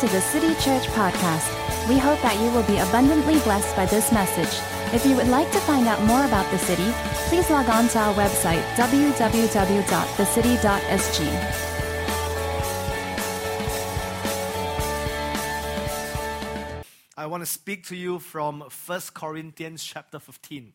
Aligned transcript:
To 0.00 0.08
the 0.08 0.20
City 0.20 0.54
Church 0.56 0.86
Podcast. 0.88 1.48
We 1.88 1.96
hope 1.96 2.20
that 2.20 2.38
you 2.38 2.50
will 2.50 2.64
be 2.64 2.76
abundantly 2.76 3.40
blessed 3.40 3.74
by 3.74 3.86
this 3.86 4.12
message. 4.12 4.60
If 4.92 5.06
you 5.06 5.16
would 5.16 5.28
like 5.28 5.50
to 5.52 5.58
find 5.60 5.88
out 5.88 6.02
more 6.02 6.26
about 6.26 6.50
the 6.50 6.58
city, 6.58 6.92
please 7.28 7.48
log 7.48 7.70
on 7.70 7.88
to 7.88 7.98
our 8.00 8.12
website 8.12 8.62
www.thecity.sg. 8.74 9.16
I 17.16 17.26
want 17.26 17.42
to 17.42 17.46
speak 17.46 17.86
to 17.86 17.96
you 17.96 18.18
from 18.18 18.60
1 18.60 19.00
Corinthians 19.14 19.82
chapter 19.82 20.18
15. 20.18 20.74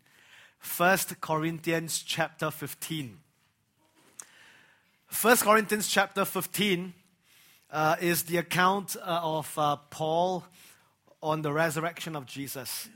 1 0.77 0.97
Corinthians 1.21 2.01
chapter 2.01 2.49
15. 2.49 3.19
1 5.21 5.37
Corinthians 5.37 5.87
chapter 5.87 6.25
15 6.25 6.93
uh, 7.71 7.95
is 8.01 8.23
the 8.23 8.37
account 8.37 8.95
uh, 8.97 9.19
of 9.23 9.57
uh, 9.57 9.77
Paul 9.89 10.43
on 11.23 11.41
the 11.41 11.51
resurrection 11.51 12.15
of 12.15 12.25
Jesus. 12.25 12.89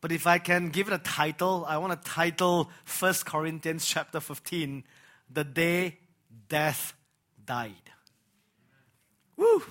But 0.00 0.12
if 0.12 0.26
I 0.26 0.38
can 0.38 0.70
give 0.70 0.88
it 0.88 0.94
a 0.94 0.98
title, 0.98 1.64
I 1.68 1.78
want 1.78 2.00
to 2.00 2.10
title 2.10 2.70
1 2.98 3.14
Corinthians 3.24 3.86
chapter 3.86 4.20
15, 4.20 4.84
The 5.30 5.44
Day 5.44 5.98
Death 6.48 6.94
Died. 7.44 7.72
Woo! 9.36 9.62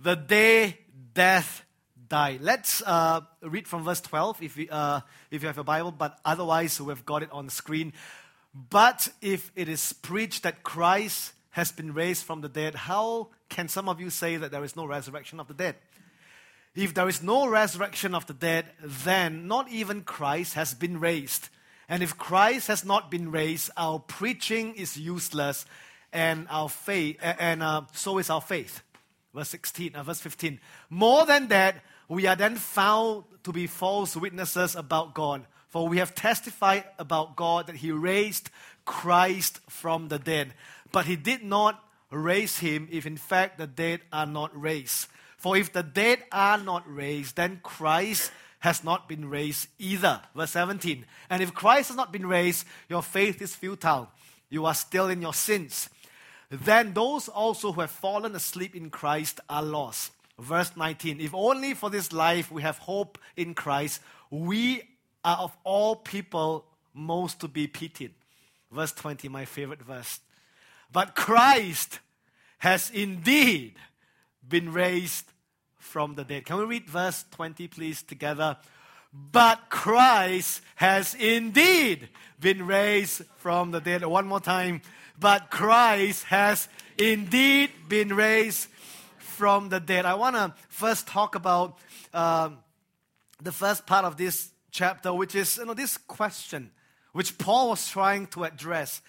The 0.00 0.16
day 0.16 0.78
death 1.14 1.64
died. 2.08 2.40
Let's 2.40 2.82
uh, 2.84 3.20
read 3.40 3.68
from 3.68 3.84
verse 3.84 4.00
12 4.00 4.42
if, 4.42 4.56
we, 4.56 4.68
uh, 4.68 5.00
if 5.30 5.42
you 5.42 5.46
have 5.46 5.58
a 5.58 5.64
Bible, 5.64 5.92
but 5.92 6.18
otherwise 6.24 6.80
we've 6.80 7.06
got 7.06 7.22
it 7.22 7.30
on 7.30 7.44
the 7.44 7.52
screen. 7.52 7.92
But 8.52 9.08
if 9.20 9.52
it 9.54 9.68
is 9.68 9.92
preached 9.92 10.42
that 10.42 10.64
Christ 10.64 11.32
has 11.52 11.72
been 11.72 11.94
raised 11.94 12.24
from 12.24 12.40
the 12.40 12.48
dead, 12.48 12.74
how 12.74 13.28
can 13.48 13.68
some 13.68 13.88
of 13.88 14.00
you 14.00 14.10
say 14.10 14.36
that 14.36 14.50
there 14.50 14.64
is 14.64 14.76
no 14.76 14.84
resurrection 14.84 15.40
of 15.40 15.48
the 15.48 15.54
dead? 15.54 15.76
If 16.74 16.94
there 16.94 17.08
is 17.08 17.22
no 17.22 17.46
resurrection 17.46 18.14
of 18.14 18.26
the 18.26 18.32
dead, 18.32 18.66
then 18.82 19.46
not 19.46 19.70
even 19.70 20.02
Christ 20.02 20.54
has 20.54 20.74
been 20.74 20.98
raised. 20.98 21.48
And 21.88 22.02
if 22.02 22.16
Christ 22.16 22.68
has 22.68 22.84
not 22.84 23.10
been 23.10 23.30
raised, 23.30 23.70
our 23.76 23.98
preaching 23.98 24.74
is 24.74 24.96
useless, 24.96 25.66
and 26.12 26.46
our 26.50 26.68
faith, 26.68 27.16
and 27.22 27.62
uh, 27.62 27.82
so 27.92 28.18
is 28.18 28.30
our 28.30 28.40
faith. 28.40 28.82
Verse 29.34 29.48
16, 29.50 29.94
uh, 29.94 30.02
verse 30.02 30.20
15. 30.20 30.60
More 30.90 31.26
than 31.26 31.48
that, 31.48 31.76
we 32.08 32.26
are 32.26 32.36
then 32.36 32.56
found 32.56 33.24
to 33.44 33.52
be 33.52 33.66
false 33.66 34.16
witnesses 34.16 34.76
about 34.76 35.14
God. 35.14 35.46
For 35.68 35.88
we 35.88 35.98
have 35.98 36.14
testified 36.14 36.84
about 36.98 37.34
God 37.34 37.66
that 37.66 37.76
He 37.76 37.92
raised 37.92 38.50
Christ 38.84 39.60
from 39.70 40.08
the 40.08 40.18
dead. 40.18 40.52
But 40.92 41.06
He 41.06 41.16
did 41.16 41.42
not 41.42 41.82
raise 42.10 42.58
Him 42.58 42.88
if 42.90 43.06
in 43.06 43.16
fact 43.16 43.58
the 43.58 43.66
dead 43.66 44.00
are 44.12 44.26
not 44.26 44.50
raised. 44.58 45.08
For 45.38 45.56
if 45.56 45.72
the 45.72 45.82
dead 45.82 46.22
are 46.30 46.58
not 46.58 46.84
raised, 46.86 47.36
then 47.36 47.60
Christ 47.62 48.30
has 48.60 48.84
not 48.84 49.08
been 49.08 49.28
raised 49.28 49.66
either. 49.80 50.20
Verse 50.36 50.52
17. 50.52 51.04
And 51.28 51.42
if 51.42 51.52
Christ 51.52 51.88
has 51.88 51.96
not 51.96 52.12
been 52.12 52.26
raised, 52.26 52.64
your 52.88 53.02
faith 53.02 53.42
is 53.42 53.56
futile. 53.56 54.08
You 54.50 54.66
are 54.66 54.74
still 54.74 55.08
in 55.08 55.20
your 55.20 55.34
sins. 55.34 55.90
Then 56.48 56.92
those 56.92 57.28
also 57.28 57.72
who 57.72 57.80
have 57.80 57.90
fallen 57.90 58.36
asleep 58.36 58.76
in 58.76 58.90
Christ 58.90 59.40
are 59.48 59.62
lost. 59.62 60.12
Verse 60.38 60.76
19. 60.76 61.20
If 61.20 61.34
only 61.34 61.74
for 61.74 61.90
this 61.90 62.12
life 62.12 62.52
we 62.52 62.62
have 62.62 62.78
hope 62.78 63.18
in 63.36 63.54
Christ, 63.54 64.00
we 64.30 64.82
are 65.24 65.38
of 65.38 65.56
all 65.64 65.96
people 65.96 66.64
most 66.94 67.40
to 67.40 67.48
be 67.48 67.66
pitied. 67.66 68.12
Verse 68.70 68.92
20, 68.92 69.28
my 69.28 69.44
favorite 69.44 69.82
verse. 69.82 70.20
But 70.92 71.14
Christ 71.14 72.00
has 72.58 72.90
indeed 72.90 73.74
been 74.46 74.72
raised 74.72 75.24
from 75.78 76.14
the 76.14 76.24
dead. 76.24 76.44
Can 76.44 76.58
we 76.58 76.64
read 76.64 76.88
verse 76.88 77.24
20, 77.32 77.68
please, 77.68 78.02
together? 78.02 78.56
But 79.12 79.68
Christ 79.68 80.62
has 80.76 81.14
indeed 81.14 82.08
been 82.40 82.66
raised 82.66 83.22
from 83.36 83.70
the 83.70 83.80
dead. 83.80 84.04
One 84.04 84.26
more 84.26 84.40
time. 84.40 84.82
But 85.18 85.50
Christ 85.50 86.24
has 86.24 86.68
indeed 86.98 87.70
been 87.88 88.14
raised 88.14 88.68
from 89.18 89.68
the 89.68 89.80
dead. 89.80 90.06
I 90.06 90.14
want 90.14 90.36
to 90.36 90.54
first 90.68 91.06
talk 91.06 91.34
about 91.34 91.78
um, 92.14 92.58
the 93.42 93.52
first 93.52 93.86
part 93.86 94.04
of 94.04 94.16
this 94.16 94.50
chapter, 94.70 95.12
which 95.12 95.34
is 95.34 95.58
you 95.58 95.66
know, 95.66 95.74
this 95.74 95.96
question 95.96 96.70
which 97.12 97.38
Paul 97.38 97.68
was 97.68 97.88
trying 97.88 98.26
to 98.28 98.44
address. 98.44 99.02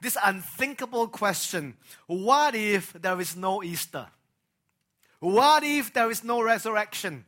This 0.00 0.16
unthinkable 0.22 1.08
question 1.08 1.76
what 2.06 2.54
if 2.54 2.92
there 2.92 3.20
is 3.20 3.36
no 3.36 3.62
Easter? 3.62 4.06
What 5.20 5.64
if 5.64 5.92
there 5.92 6.10
is 6.10 6.22
no 6.22 6.40
resurrection? 6.40 7.24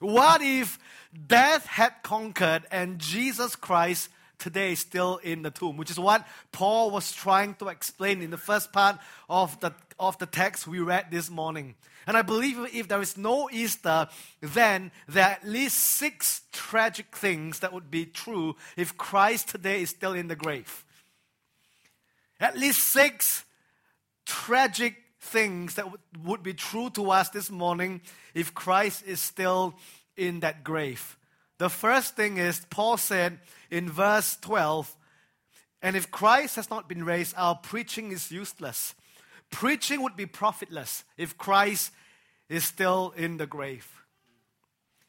What 0.00 0.40
if 0.42 0.78
death 1.26 1.66
had 1.66 2.02
conquered 2.02 2.64
and 2.70 2.98
Jesus 2.98 3.56
Christ 3.56 4.08
today 4.38 4.72
is 4.72 4.78
still 4.78 5.18
in 5.18 5.42
the 5.42 5.50
tomb? 5.50 5.76
Which 5.76 5.90
is 5.90 5.98
what 5.98 6.26
Paul 6.52 6.90
was 6.90 7.12
trying 7.12 7.54
to 7.56 7.68
explain 7.68 8.22
in 8.22 8.30
the 8.30 8.38
first 8.38 8.72
part 8.72 8.98
of 9.28 9.60
the, 9.60 9.74
of 9.98 10.16
the 10.18 10.26
text 10.26 10.66
we 10.66 10.80
read 10.80 11.10
this 11.10 11.28
morning. 11.28 11.74
And 12.06 12.16
I 12.16 12.22
believe 12.22 12.58
if 12.72 12.88
there 12.88 13.02
is 13.02 13.18
no 13.18 13.50
Easter, 13.52 14.08
then 14.40 14.90
there 15.06 15.24
are 15.24 15.32
at 15.32 15.46
least 15.46 15.76
six 15.76 16.42
tragic 16.52 17.14
things 17.14 17.58
that 17.58 17.74
would 17.74 17.90
be 17.90 18.06
true 18.06 18.56
if 18.78 18.96
Christ 18.96 19.48
today 19.48 19.82
is 19.82 19.90
still 19.90 20.14
in 20.14 20.28
the 20.28 20.36
grave. 20.36 20.86
At 22.40 22.56
least 22.56 22.80
six 22.80 23.44
tragic 24.26 24.96
things 25.20 25.74
that 25.74 25.86
would 26.22 26.42
be 26.42 26.54
true 26.54 26.90
to 26.90 27.10
us 27.10 27.30
this 27.30 27.50
morning 27.50 28.00
if 28.34 28.54
Christ 28.54 29.04
is 29.06 29.20
still 29.20 29.74
in 30.16 30.40
that 30.40 30.64
grave. 30.64 31.16
The 31.58 31.68
first 31.68 32.14
thing 32.14 32.36
is, 32.36 32.64
Paul 32.70 32.96
said 32.96 33.40
in 33.70 33.90
verse 33.90 34.36
12, 34.40 34.94
and 35.82 35.96
if 35.96 36.10
Christ 36.10 36.56
has 36.56 36.70
not 36.70 36.88
been 36.88 37.04
raised, 37.04 37.34
our 37.36 37.56
preaching 37.56 38.12
is 38.12 38.30
useless. 38.30 38.94
Preaching 39.50 40.02
would 40.02 40.16
be 40.16 40.26
profitless 40.26 41.04
if 41.16 41.38
Christ 41.38 41.92
is 42.48 42.64
still 42.64 43.12
in 43.16 43.36
the 43.36 43.46
grave. 43.46 43.97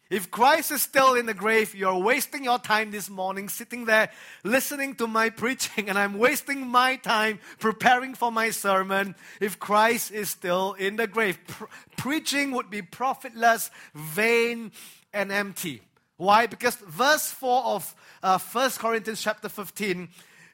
If 0.09 0.31
Christ 0.31 0.71
is 0.71 0.81
still 0.81 1.13
in 1.13 1.27
the 1.27 1.35
grave, 1.35 1.75
you're 1.75 1.99
wasting 1.99 2.43
your 2.43 2.57
time 2.57 2.89
this 2.89 3.11
morning 3.11 3.47
sitting 3.47 3.85
there 3.85 4.09
listening 4.43 4.95
to 4.95 5.05
my 5.05 5.29
preaching, 5.43 5.87
and 5.87 5.99
I'm 5.99 6.17
wasting 6.17 6.65
my 6.65 6.95
time 6.95 7.39
preparing 7.59 8.15
for 8.15 8.31
my 8.31 8.49
sermon 8.49 9.13
if 9.39 9.59
Christ 9.59 10.11
is 10.11 10.31
still 10.31 10.73
in 10.73 10.95
the 10.95 11.05
grave. 11.05 11.37
preaching 11.95 12.51
would 12.53 12.71
be 12.71 12.81
profitless, 12.81 13.69
vain, 13.93 14.71
and 15.13 15.31
empty. 15.31 15.83
Why? 16.17 16.47
Because 16.47 16.75
verse 16.75 17.29
4 17.29 17.63
of 17.65 17.95
uh, 18.23 18.39
1 18.39 18.71
Corinthians 18.79 19.21
chapter 19.21 19.47
15 19.47 20.09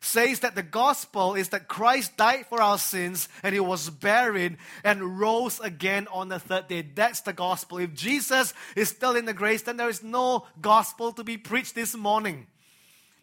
says 0.06 0.40
that 0.42 0.56
the 0.56 0.64
gospel 0.64 1.34
is 1.36 1.50
that 1.50 1.68
Christ 1.68 2.16
died 2.16 2.46
for 2.48 2.62
our 2.62 2.78
sins 2.78 3.28
and 3.44 3.54
he 3.54 3.60
was 3.60 3.90
buried 3.90 4.58
and 4.84 5.20
rose 5.20 5.60
again 5.60 6.08
on 6.12 6.30
the 6.30 6.40
third 6.40 6.68
day. 6.68 6.84
That's 6.84 7.22
the 7.22 7.34
gospel. 7.34 7.80
If 7.80 7.94
Jesus 7.94 8.54
is 8.76 8.90
still 8.90 9.16
in 9.16 9.26
the 9.26 9.34
grave, 9.34 9.66
then 9.66 9.78
there 9.78 9.90
is 9.90 10.04
no 10.04 10.46
gospel 10.62 11.12
to 11.14 11.24
be 11.24 11.38
preached 11.38 11.76
this 11.76 11.96
morning. 11.96 12.48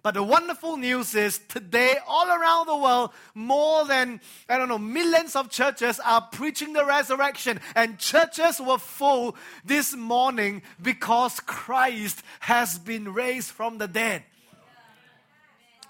But 0.03 0.15
the 0.15 0.22
wonderful 0.25 0.76
news 0.76 1.15
is 1.15 1.38
today, 1.47 1.94
all 2.09 2.26
around 2.26 2.66
the 2.66 2.76
world, 2.76 3.12
more 3.34 3.84
than, 3.87 4.20
I 4.49 4.59
don't 4.59 4.69
know, 4.69 4.78
millions 4.78 5.37
of 5.37 5.49
churches 5.49 6.00
are 6.00 6.26
preaching 6.32 6.72
the 6.72 6.84
resurrection. 6.84 7.60
And 7.76 8.00
churches 8.00 8.60
were 8.60 8.78
full 8.78 9.37
this 9.64 9.94
morning 9.94 10.62
because 10.81 11.38
Christ 11.38 12.25
has 12.41 12.81
been 12.81 13.14
raised 13.14 13.52
from 13.52 13.78
the 13.78 13.87
dead 13.87 14.25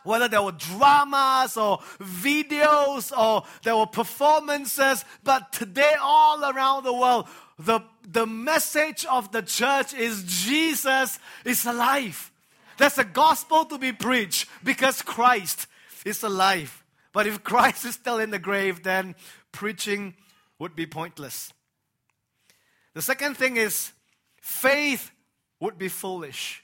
whether 0.04 0.28
there 0.28 0.42
were 0.42 0.52
dramas 0.52 1.56
or 1.56 1.78
videos 2.00 3.16
or 3.16 3.44
there 3.62 3.76
were 3.76 3.86
performances, 3.86 5.04
but 5.22 5.52
today, 5.52 5.94
all 6.00 6.44
around 6.44 6.84
the 6.84 6.92
world, 6.92 7.26
the, 7.58 7.80
the 8.06 8.26
message 8.26 9.04
of 9.06 9.32
the 9.32 9.42
church 9.42 9.94
is 9.94 10.24
Jesus 10.24 11.18
is 11.44 11.64
alive. 11.64 12.30
There's 12.78 12.98
a 12.98 13.04
gospel 13.04 13.64
to 13.66 13.78
be 13.78 13.92
preached 13.92 14.48
because 14.64 15.02
Christ 15.02 15.66
is 16.04 16.22
alive. 16.22 16.82
But 17.12 17.26
if 17.26 17.44
Christ 17.44 17.84
is 17.84 17.94
still 17.94 18.18
in 18.18 18.30
the 18.30 18.38
grave, 18.38 18.82
then 18.82 19.14
preaching 19.52 20.14
would 20.58 20.74
be 20.74 20.86
pointless. 20.86 21.52
The 22.94 23.02
second 23.02 23.36
thing 23.36 23.56
is 23.56 23.92
faith 24.40 25.10
would 25.60 25.78
be 25.78 25.88
foolish 25.88 26.61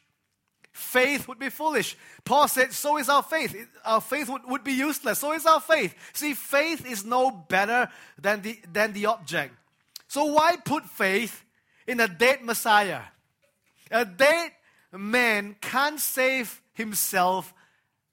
faith 0.78 1.28
would 1.28 1.38
be 1.38 1.50
foolish. 1.50 1.96
Paul 2.24 2.48
said, 2.48 2.72
So 2.72 2.96
is 2.96 3.08
our 3.08 3.22
faith. 3.22 3.54
Our 3.84 4.00
faith 4.00 4.28
would, 4.28 4.44
would 4.46 4.64
be 4.64 4.72
useless. 4.72 5.18
So 5.18 5.32
is 5.32 5.44
our 5.44 5.60
faith. 5.60 5.94
See, 6.12 6.34
faith 6.34 6.88
is 6.90 7.04
no 7.04 7.30
better 7.30 7.88
than 8.18 8.42
the, 8.42 8.58
than 8.72 8.92
the 8.92 9.06
object. 9.06 9.54
So 10.06 10.24
why 10.24 10.56
put 10.56 10.84
faith 10.84 11.44
in 11.86 12.00
a 12.00 12.08
dead 12.08 12.42
Messiah? 12.42 13.02
A 13.90 14.04
dead 14.04 14.52
man 14.92 15.56
can't 15.60 16.00
save 16.00 16.62
himself 16.72 17.52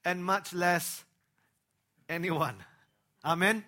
and 0.03 0.25
much 0.25 0.53
less 0.53 1.03
anyone. 2.09 2.55
Amen. 3.23 3.63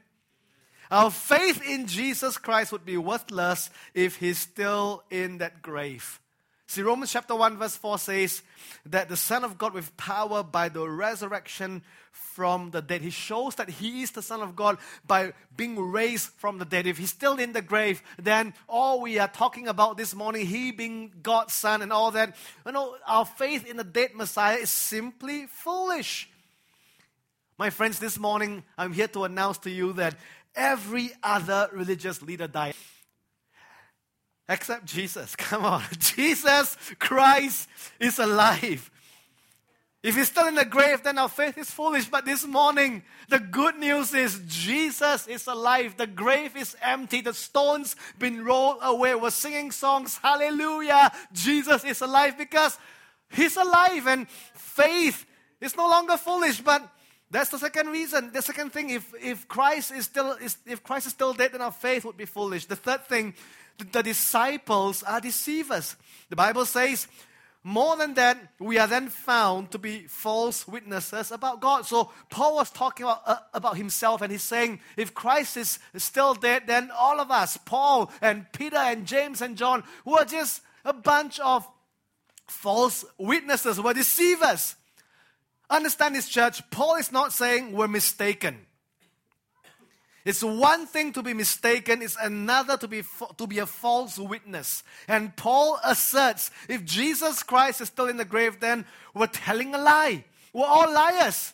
Our 0.90 1.12
faith 1.12 1.62
in 1.68 1.88
Jesus 1.88 2.38
Christ 2.38 2.72
would 2.72 2.86
be 2.86 2.98
worthless 2.98 3.70
if 3.94 4.18
he's 4.18 4.40
still 4.40 5.04
in 5.10 5.40
that 5.40 5.62
grave. 5.62 6.20
See, 6.70 6.82
Romans 6.82 7.14
chapter 7.14 7.34
1, 7.34 7.58
verse 7.58 7.78
4 7.78 7.98
says 7.98 8.42
that 8.88 9.08
the 9.08 9.16
Son 9.16 9.46
of 9.46 9.58
God 9.58 9.74
with 9.74 9.96
power 9.96 10.44
by 10.44 10.68
the 10.68 10.88
resurrection 10.88 11.82
from 12.12 12.72
the 12.72 12.82
dead. 12.82 13.02
He 13.02 13.10
shows 13.10 13.56
that 13.56 13.70
he 13.70 14.04
is 14.04 14.12
the 14.12 14.22
Son 14.22 14.42
of 14.42 14.54
God 14.54 14.78
by 15.08 15.32
being 15.56 15.80
raised 15.80 16.28
from 16.38 16.58
the 16.58 16.66
dead. 16.66 16.86
If 16.86 16.98
he's 16.98 17.10
still 17.10 17.38
in 17.38 17.54
the 17.54 17.62
grave, 17.62 18.04
then 18.22 18.54
all 18.68 19.00
we 19.00 19.18
are 19.18 19.30
talking 19.30 19.70
about 19.70 19.96
this 19.96 20.14
morning, 20.14 20.46
he 20.46 20.74
being 20.74 21.14
God's 21.24 21.54
Son 21.54 21.82
and 21.82 21.94
all 21.94 22.12
that, 22.12 22.36
you 22.66 22.74
know, 22.74 22.98
our 23.08 23.26
faith 23.26 23.66
in 23.66 23.78
the 23.78 23.86
dead 23.86 24.14
Messiah 24.14 24.58
is 24.58 24.70
simply 24.70 25.46
foolish. 25.46 26.30
My 27.58 27.70
friends, 27.70 27.98
this 27.98 28.20
morning 28.20 28.66
I'm 28.78 28.92
here 28.92 29.08
to 29.08 29.24
announce 29.24 29.60
to 29.60 29.70
you 29.70 29.94
that 29.94 30.16
every 30.54 31.12
other 31.24 31.70
religious 31.72 32.22
leader 32.22 32.48
died 32.48 32.76
except 34.50 34.86
Jesus. 34.86 35.36
Come 35.38 35.66
on. 35.66 35.84
Jesus 36.00 36.78
Christ 37.00 37.68
is 38.00 38.20
alive. 38.20 38.90
If 40.04 40.16
he's 40.16 40.28
still 40.28 40.48
in 40.48 40.56
the 40.56 40.64
grave, 40.64 41.04
then 41.04 41.18
our 41.18 41.28
faith 41.28 41.58
is 41.58 41.70
foolish. 41.70 42.08
But 42.08 42.24
this 42.24 42.46
morning, 42.46 43.04
the 43.30 43.40
good 43.40 43.78
news 43.78 44.14
is 44.14 44.40
Jesus 44.48 45.28
is 45.28 45.48
alive. 45.48 45.96
The 45.98 46.08
grave 46.08 46.56
is 46.56 46.78
empty. 46.82 47.22
The 47.22 47.34
stones 47.34 47.96
been 48.18 48.46
rolled 48.46 48.78
away. 48.82 49.16
We're 49.16 49.32
singing 49.32 49.72
songs, 49.72 50.18
Hallelujah. 50.18 51.12
Jesus 51.34 51.84
is 51.84 52.02
alive 52.02 52.38
because 52.38 52.78
he's 53.32 53.58
alive 53.58 54.08
and 54.08 54.30
faith 54.30 55.26
is 55.60 55.76
no 55.76 55.90
longer 55.90 56.16
foolish. 56.16 56.62
But 56.62 56.90
that's 57.30 57.50
the 57.50 57.60
second 57.60 57.88
reason. 57.88 58.32
The 58.32 58.42
second 58.42 58.72
thing, 58.72 58.90
if, 58.90 59.14
if 59.22 59.48
Christ 59.48 59.92
is 59.92 60.06
still 60.06 60.38
if 60.66 60.84
Christ 60.84 61.08
is 61.08 61.14
still 61.14 61.34
dead, 61.34 61.52
then 61.52 61.62
our 61.62 61.72
faith 61.72 62.06
would 62.06 62.18
be 62.18 62.26
foolish. 62.26 62.66
The 62.66 62.76
third 62.76 63.06
thing, 63.06 63.34
the, 63.78 63.86
the 63.86 64.04
disciples 64.04 65.04
are 65.04 65.20
deceivers. 65.20 65.96
The 66.30 66.36
Bible 66.36 66.66
says, 66.66 67.08
more 67.64 67.98
than 67.98 68.14
that, 68.14 68.38
we 68.60 68.78
are 68.80 68.88
then 68.88 69.10
found 69.10 69.72
to 69.72 69.78
be 69.78 70.04
false 70.08 70.66
witnesses 70.70 71.32
about 71.32 71.60
God. 71.60 71.86
So 71.86 72.12
Paul 72.30 72.56
was 72.56 72.70
talking 72.70 73.06
about, 73.06 73.24
uh, 73.26 73.40
about 73.54 73.76
himself 73.76 74.22
and 74.22 74.32
he's 74.32 74.42
saying, 74.42 74.80
if 74.96 75.14
Christ 75.14 75.58
is 75.58 75.80
still 75.98 76.34
dead, 76.34 76.64
then 76.66 76.92
all 76.98 77.20
of 77.20 77.30
us, 77.30 77.58
Paul 77.58 78.10
and 78.22 78.46
Peter 78.54 78.78
and 78.78 79.06
James 79.06 79.42
and 79.42 79.58
John, 79.58 79.84
were 80.06 80.24
just 80.24 80.62
a 80.86 80.94
bunch 80.94 81.42
of 81.42 81.68
false 82.48 83.04
witnesses, 83.18 83.82
were 83.82 83.94
deceivers. 83.94 84.78
Understand 85.70 86.16
this, 86.16 86.30
church. 86.30 86.62
Paul 86.70 86.96
is 86.96 87.12
not 87.12 87.34
saying 87.34 87.74
we're 87.74 87.88
mistaken. 87.88 88.68
It's 90.28 90.44
one 90.44 90.88
thing 90.88 91.14
to 91.14 91.24
be 91.24 91.34
mistaken, 91.34 92.02
it's 92.02 92.18
another 92.22 92.76
to 92.76 92.88
be, 92.90 93.02
to 93.38 93.48
be 93.48 93.60
a 93.60 93.66
false 93.66 94.20
witness. 94.20 94.84
And 95.08 95.34
Paul 95.38 95.80
asserts 95.86 96.52
if 96.68 96.84
Jesus 96.84 97.44
Christ 97.44 97.80
is 97.80 97.88
still 97.88 98.10
in 98.10 98.18
the 98.18 98.26
grave, 98.26 98.60
then 98.60 98.86
we're 99.14 99.28
telling 99.28 99.74
a 99.74 99.78
lie. 99.78 100.26
We're 100.52 100.66
all 100.66 100.92
liars. 100.92 101.54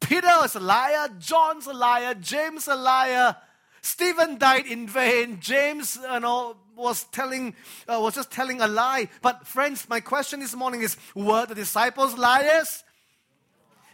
Peter 0.00 0.28
is 0.44 0.54
a 0.54 0.60
liar, 0.60 1.08
John's 1.18 1.66
a 1.66 1.72
liar, 1.72 2.14
James 2.14 2.68
a 2.68 2.74
liar. 2.74 3.36
Stephen 3.80 4.36
died 4.36 4.66
in 4.66 4.86
vain. 4.86 5.38
James, 5.40 5.96
you 5.96 6.20
know, 6.20 6.56
was 6.76 7.04
telling, 7.04 7.54
uh, 7.88 7.98
was 8.00 8.14
just 8.14 8.30
telling 8.30 8.60
a 8.60 8.66
lie. 8.66 9.08
But 9.22 9.46
friends, 9.46 9.88
my 9.88 10.00
question 10.00 10.40
this 10.40 10.54
morning 10.54 10.82
is: 10.82 10.98
Were 11.14 11.46
the 11.46 11.54
disciples 11.54 12.18
liars? 12.18 12.84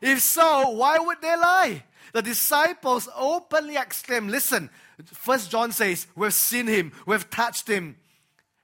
If 0.00 0.20
so, 0.20 0.70
why 0.70 0.98
would 0.98 1.20
they 1.20 1.36
lie? 1.36 1.82
The 2.12 2.22
disciples 2.22 3.08
openly 3.16 3.76
exclaimed, 3.76 4.30
Listen, 4.30 4.70
First 5.04 5.50
John 5.50 5.72
says, 5.72 6.06
We've 6.14 6.32
seen 6.32 6.66
him, 6.66 6.92
we've 7.06 7.28
touched 7.30 7.68
him. 7.68 7.96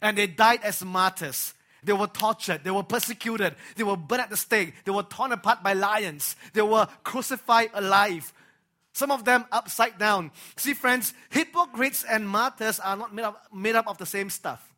And 0.00 0.19
they 0.19 0.26
died 0.26 0.61
as 0.62 0.84
martyrs. 0.84 1.55
They 1.84 1.93
were 1.93 2.06
tortured, 2.06 2.62
they 2.62 2.70
were 2.70 2.84
persecuted, 2.84 3.56
they 3.76 3.82
were 3.82 3.96
burned 3.96 4.23
at 4.23 4.31
the 4.31 4.37
stake, 4.37 4.73
they 4.84 4.93
were 4.93 5.02
torn 5.02 5.32
apart 5.32 5.64
by 5.64 5.73
lions, 5.73 6.37
they 6.52 6.62
were 6.62 6.87
crucified 7.02 7.70
alive. 7.75 8.32
Some 8.93 9.11
of 9.11 9.25
them 9.25 9.46
upside 9.50 9.99
down. 9.99 10.31
See, 10.56 10.75
friends, 10.75 11.12
hypocrites 11.31 12.05
and 12.05 12.28
martyrs 12.28 12.78
are 12.78 12.96
not 12.96 13.14
made 13.14 13.25
up, 13.25 13.46
made 13.52 13.75
up 13.75 13.88
of 13.88 13.99
the 13.99 14.06
same 14.06 14.31
stuff. 14.31 14.73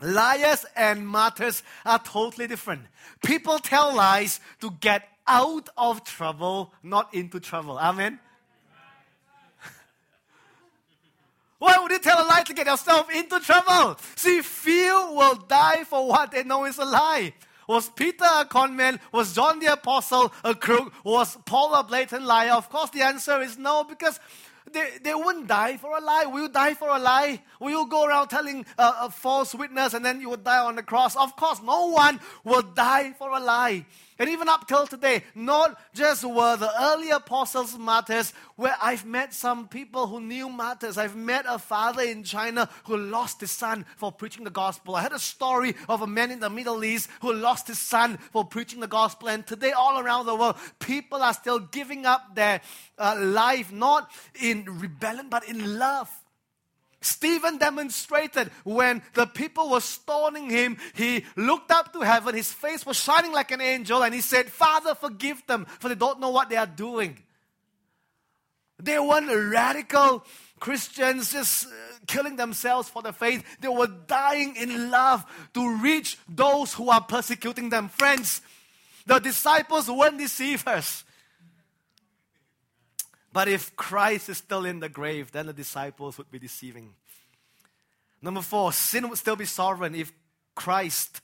Liars 0.00 0.64
and 0.76 1.06
martyrs 1.06 1.62
are 1.84 1.98
totally 1.98 2.46
different. 2.46 2.82
People 3.24 3.58
tell 3.58 3.94
lies 3.94 4.40
to 4.60 4.70
get 4.80 5.08
out 5.26 5.68
of 5.76 6.04
trouble, 6.04 6.72
not 6.82 7.12
into 7.14 7.40
trouble. 7.40 7.78
Amen. 7.78 8.18
Why 11.58 11.78
would 11.78 11.90
you 11.92 11.98
tell 11.98 12.24
a 12.24 12.26
lie 12.26 12.42
to 12.42 12.54
get 12.54 12.66
yourself 12.66 13.10
into 13.14 13.40
trouble? 13.40 13.98
See, 14.16 14.40
few 14.42 15.12
will 15.12 15.36
die 15.36 15.84
for 15.84 16.06
what 16.06 16.30
they 16.30 16.44
know 16.44 16.64
is 16.64 16.78
a 16.78 16.84
lie. 16.84 17.34
Was 17.66 17.88
Peter 17.88 18.26
a 18.36 18.44
conman? 18.44 19.00
Was 19.12 19.34
John 19.34 19.58
the 19.58 19.72
apostle 19.72 20.32
a 20.42 20.54
crook? 20.54 20.92
Was 21.02 21.38
Paul 21.46 21.74
a 21.74 21.82
blatant 21.82 22.24
liar? 22.24 22.52
Of 22.52 22.68
course, 22.68 22.90
the 22.90 23.02
answer 23.02 23.40
is 23.40 23.56
no, 23.56 23.84
because 23.84 24.20
they, 24.70 24.98
they 25.02 25.14
wouldn't 25.14 25.46
die 25.46 25.76
for 25.76 25.96
a 25.96 26.00
lie. 26.00 26.24
Will 26.26 26.42
you 26.42 26.48
die 26.48 26.74
for 26.74 26.88
a 26.88 26.98
lie? 26.98 27.40
Will 27.60 27.70
you 27.70 27.86
go 27.88 28.04
around 28.04 28.28
telling 28.28 28.66
a, 28.78 28.92
a 29.02 29.10
false 29.10 29.54
witness 29.54 29.94
and 29.94 30.04
then 30.04 30.20
you 30.20 30.30
would 30.30 30.44
die 30.44 30.58
on 30.58 30.76
the 30.76 30.82
cross? 30.82 31.16
Of 31.16 31.36
course, 31.36 31.62
no 31.62 31.86
one 31.88 32.20
will 32.44 32.62
die 32.62 33.12
for 33.12 33.30
a 33.30 33.40
lie. 33.40 33.86
And 34.18 34.30
even 34.30 34.48
up 34.48 34.68
till 34.68 34.86
today, 34.86 35.24
not 35.34 35.80
just 35.92 36.24
were 36.24 36.56
the 36.56 36.70
early 36.80 37.10
apostles 37.10 37.76
martyrs, 37.76 38.32
where 38.54 38.76
I've 38.80 39.04
met 39.04 39.34
some 39.34 39.66
people 39.66 40.06
who 40.06 40.20
knew 40.20 40.48
martyrs. 40.48 40.96
I've 40.96 41.16
met 41.16 41.46
a 41.48 41.58
father 41.58 42.02
in 42.02 42.22
China 42.22 42.68
who 42.84 42.96
lost 42.96 43.40
his 43.40 43.50
son 43.50 43.84
for 43.96 44.12
preaching 44.12 44.44
the 44.44 44.50
gospel. 44.50 44.94
I 44.94 45.02
had 45.02 45.12
a 45.12 45.18
story 45.18 45.74
of 45.88 46.02
a 46.02 46.06
man 46.06 46.30
in 46.30 46.38
the 46.38 46.50
Middle 46.50 46.84
East 46.84 47.10
who 47.20 47.32
lost 47.32 47.66
his 47.66 47.78
son 47.78 48.18
for 48.30 48.44
preaching 48.44 48.80
the 48.80 48.86
gospel. 48.86 49.28
And 49.28 49.44
today, 49.44 49.72
all 49.72 49.98
around 49.98 50.26
the 50.26 50.36
world, 50.36 50.56
people 50.78 51.20
are 51.20 51.34
still 51.34 51.58
giving 51.58 52.06
up 52.06 52.36
their 52.36 52.60
uh, 52.98 53.16
life, 53.18 53.72
not 53.72 54.10
in 54.40 54.64
rebellion, 54.64 55.26
but 55.28 55.48
in 55.48 55.78
love. 55.78 56.08
Stephen 57.04 57.58
demonstrated 57.58 58.50
when 58.64 59.02
the 59.14 59.26
people 59.26 59.70
were 59.70 59.80
stoning 59.80 60.48
him, 60.48 60.78
he 60.94 61.24
looked 61.36 61.70
up 61.70 61.92
to 61.92 62.00
heaven, 62.00 62.34
his 62.34 62.52
face 62.52 62.86
was 62.86 62.96
shining 62.96 63.32
like 63.32 63.50
an 63.50 63.60
angel, 63.60 64.02
and 64.02 64.14
he 64.14 64.20
said, 64.20 64.50
Father, 64.50 64.94
forgive 64.94 65.42
them, 65.46 65.66
for 65.66 65.88
they 65.88 65.94
don't 65.94 66.20
know 66.20 66.30
what 66.30 66.48
they 66.48 66.56
are 66.56 66.66
doing. 66.66 67.18
They 68.82 68.98
weren't 68.98 69.30
radical 69.50 70.24
Christians 70.58 71.32
just 71.32 71.66
uh, 71.66 71.70
killing 72.06 72.36
themselves 72.36 72.88
for 72.88 73.02
the 73.02 73.12
faith. 73.12 73.44
They 73.60 73.68
were 73.68 73.86
dying 73.86 74.56
in 74.56 74.90
love 74.90 75.24
to 75.54 75.76
reach 75.76 76.18
those 76.28 76.74
who 76.74 76.90
are 76.90 77.02
persecuting 77.02 77.68
them. 77.70 77.88
Friends, 77.88 78.40
the 79.06 79.18
disciples 79.18 79.90
weren't 79.90 80.18
deceivers. 80.18 81.03
But 83.34 83.48
if 83.48 83.74
Christ 83.74 84.28
is 84.28 84.38
still 84.38 84.64
in 84.64 84.78
the 84.78 84.88
grave, 84.88 85.32
then 85.32 85.46
the 85.46 85.52
disciples 85.52 86.16
would 86.18 86.30
be 86.30 86.38
deceiving. 86.38 86.94
Number 88.22 88.40
four, 88.40 88.72
sin 88.72 89.08
would 89.08 89.18
still 89.18 89.34
be 89.34 89.44
sovereign 89.44 89.96
if 89.96 90.12
Christ 90.54 91.20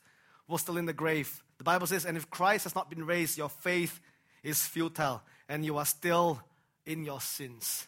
was 0.48 0.62
still 0.62 0.76
in 0.76 0.86
the 0.86 0.92
grave. 0.92 1.44
The 1.58 1.64
Bible 1.64 1.86
says, 1.86 2.04
and 2.04 2.16
if 2.16 2.28
Christ 2.28 2.64
has 2.64 2.74
not 2.74 2.90
been 2.90 3.06
raised, 3.06 3.38
your 3.38 3.48
faith 3.48 4.00
is 4.42 4.66
futile 4.66 5.22
and 5.48 5.64
you 5.64 5.78
are 5.78 5.84
still 5.84 6.42
in 6.84 7.04
your 7.04 7.20
sins. 7.20 7.86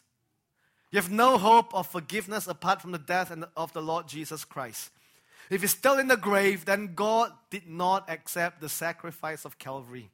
You 0.92 1.00
have 1.00 1.10
no 1.10 1.36
hope 1.36 1.74
of 1.74 1.88
forgiveness 1.88 2.46
apart 2.46 2.80
from 2.80 2.92
the 2.92 2.98
death 2.98 3.36
of 3.56 3.72
the 3.72 3.82
Lord 3.82 4.06
Jesus 4.06 4.44
Christ. 4.44 4.90
If 5.50 5.62
he's 5.62 5.72
still 5.72 5.98
in 5.98 6.06
the 6.06 6.16
grave, 6.16 6.64
then 6.64 6.94
God 6.94 7.32
did 7.50 7.66
not 7.66 8.08
accept 8.08 8.60
the 8.60 8.68
sacrifice 8.68 9.44
of 9.44 9.58
Calvary. 9.58 10.10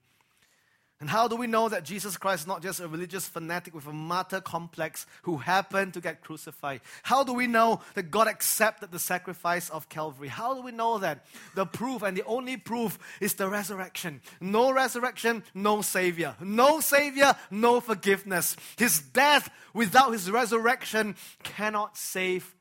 And 1.00 1.08
how 1.08 1.28
do 1.28 1.36
we 1.36 1.46
know 1.46 1.68
that 1.68 1.84
Jesus 1.84 2.16
Christ 2.16 2.42
is 2.42 2.46
not 2.48 2.60
just 2.60 2.80
a 2.80 2.88
religious 2.88 3.28
fanatic 3.28 3.72
with 3.72 3.86
a 3.86 3.92
martyr 3.92 4.40
complex 4.40 5.06
who 5.22 5.36
happened 5.36 5.94
to 5.94 6.00
get 6.00 6.22
crucified? 6.22 6.80
How 7.04 7.22
do 7.22 7.32
we 7.32 7.46
know 7.46 7.82
that 7.94 8.10
God 8.10 8.26
accepted 8.26 8.90
the 8.90 8.98
sacrifice 8.98 9.70
of 9.70 9.88
Calvary? 9.88 10.26
How 10.26 10.54
do 10.54 10.62
we 10.62 10.72
know 10.72 10.98
that? 10.98 11.24
The 11.54 11.66
proof, 11.66 12.02
and 12.02 12.16
the 12.16 12.24
only 12.24 12.56
proof, 12.56 12.98
is 13.20 13.34
the 13.34 13.48
resurrection. 13.48 14.20
No 14.40 14.72
resurrection, 14.72 15.44
no 15.54 15.82
Savior. 15.82 16.34
No 16.40 16.80
Savior, 16.80 17.36
no 17.48 17.80
forgiveness. 17.80 18.56
His 18.76 19.00
death 19.00 19.50
without 19.72 20.10
His 20.10 20.28
resurrection 20.28 21.14
cannot 21.44 21.96
save 21.96 22.56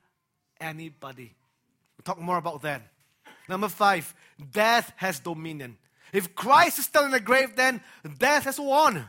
anybody. 0.62 1.34
We'll 1.98 2.04
talk 2.04 2.22
more 2.22 2.38
about 2.38 2.62
that. 2.62 2.84
Number 3.50 3.68
five, 3.68 4.14
death 4.52 4.94
has 4.98 5.20
dominion. 5.20 5.78
If 6.14 6.36
Christ 6.36 6.80
is 6.80 6.86
still 6.86 7.06
in 7.06 7.12
the 7.12 7.20
grave, 7.20 7.56
then 7.56 7.82
death 8.18 8.46
has 8.46 8.60
won. 8.60 9.06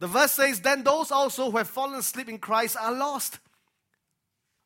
The 0.00 0.06
verse 0.06 0.32
says, 0.32 0.60
Then 0.60 0.82
those 0.84 1.10
also 1.10 1.50
who 1.50 1.56
have 1.58 1.68
fallen 1.68 1.98
asleep 1.98 2.28
in 2.28 2.38
Christ 2.38 2.76
are 2.78 2.92
lost. 2.92 3.38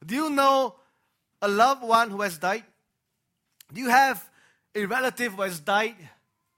Do 0.05 0.15
you 0.15 0.31
know 0.31 0.77
a 1.41 1.49
loved 1.49 1.83
one 1.83 2.11
who 2.11 2.23
has 2.23 2.39
died? 2.39 2.65
Do 3.73 3.81
you 3.81 3.91
have 3.91 4.29
a 4.75 4.87
relative 4.87 5.35
who 5.35 5.43
has 5.43 5.61
died 5.61 5.97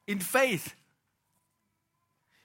in 0.06 0.18
faith? 0.18 0.75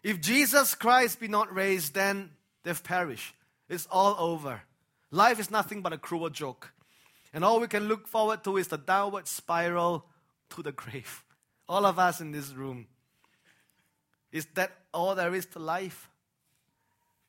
If 0.03 0.21
Jesus 0.21 0.75
Christ 0.75 1.19
be 1.19 1.27
not 1.27 1.53
raised, 1.53 1.95
then 1.95 2.29
they've 2.63 2.83
perished. 2.83 3.33
It's 3.67 3.87
all 3.89 4.15
over. 4.19 4.61
Life 5.11 5.39
is 5.39 5.49
nothing 5.49 5.81
but 5.81 5.93
a 5.93 5.97
cruel 5.97 6.29
joke. 6.29 6.73
And 7.33 7.43
all 7.43 7.59
we 7.59 7.67
can 7.67 7.87
look 7.87 8.07
forward 8.07 8.43
to 8.43 8.57
is 8.57 8.67
the 8.67 8.77
downward 8.77 9.27
spiral 9.27 10.05
to 10.51 10.61
the 10.61 10.71
grave. 10.71 11.24
All 11.67 11.85
of 11.85 11.97
us 11.99 12.21
in 12.21 12.31
this 12.31 12.51
room. 12.51 12.87
Is 14.31 14.45
that 14.55 14.71
all 14.93 15.15
there 15.15 15.33
is 15.33 15.45
to 15.47 15.59
life? 15.59 16.09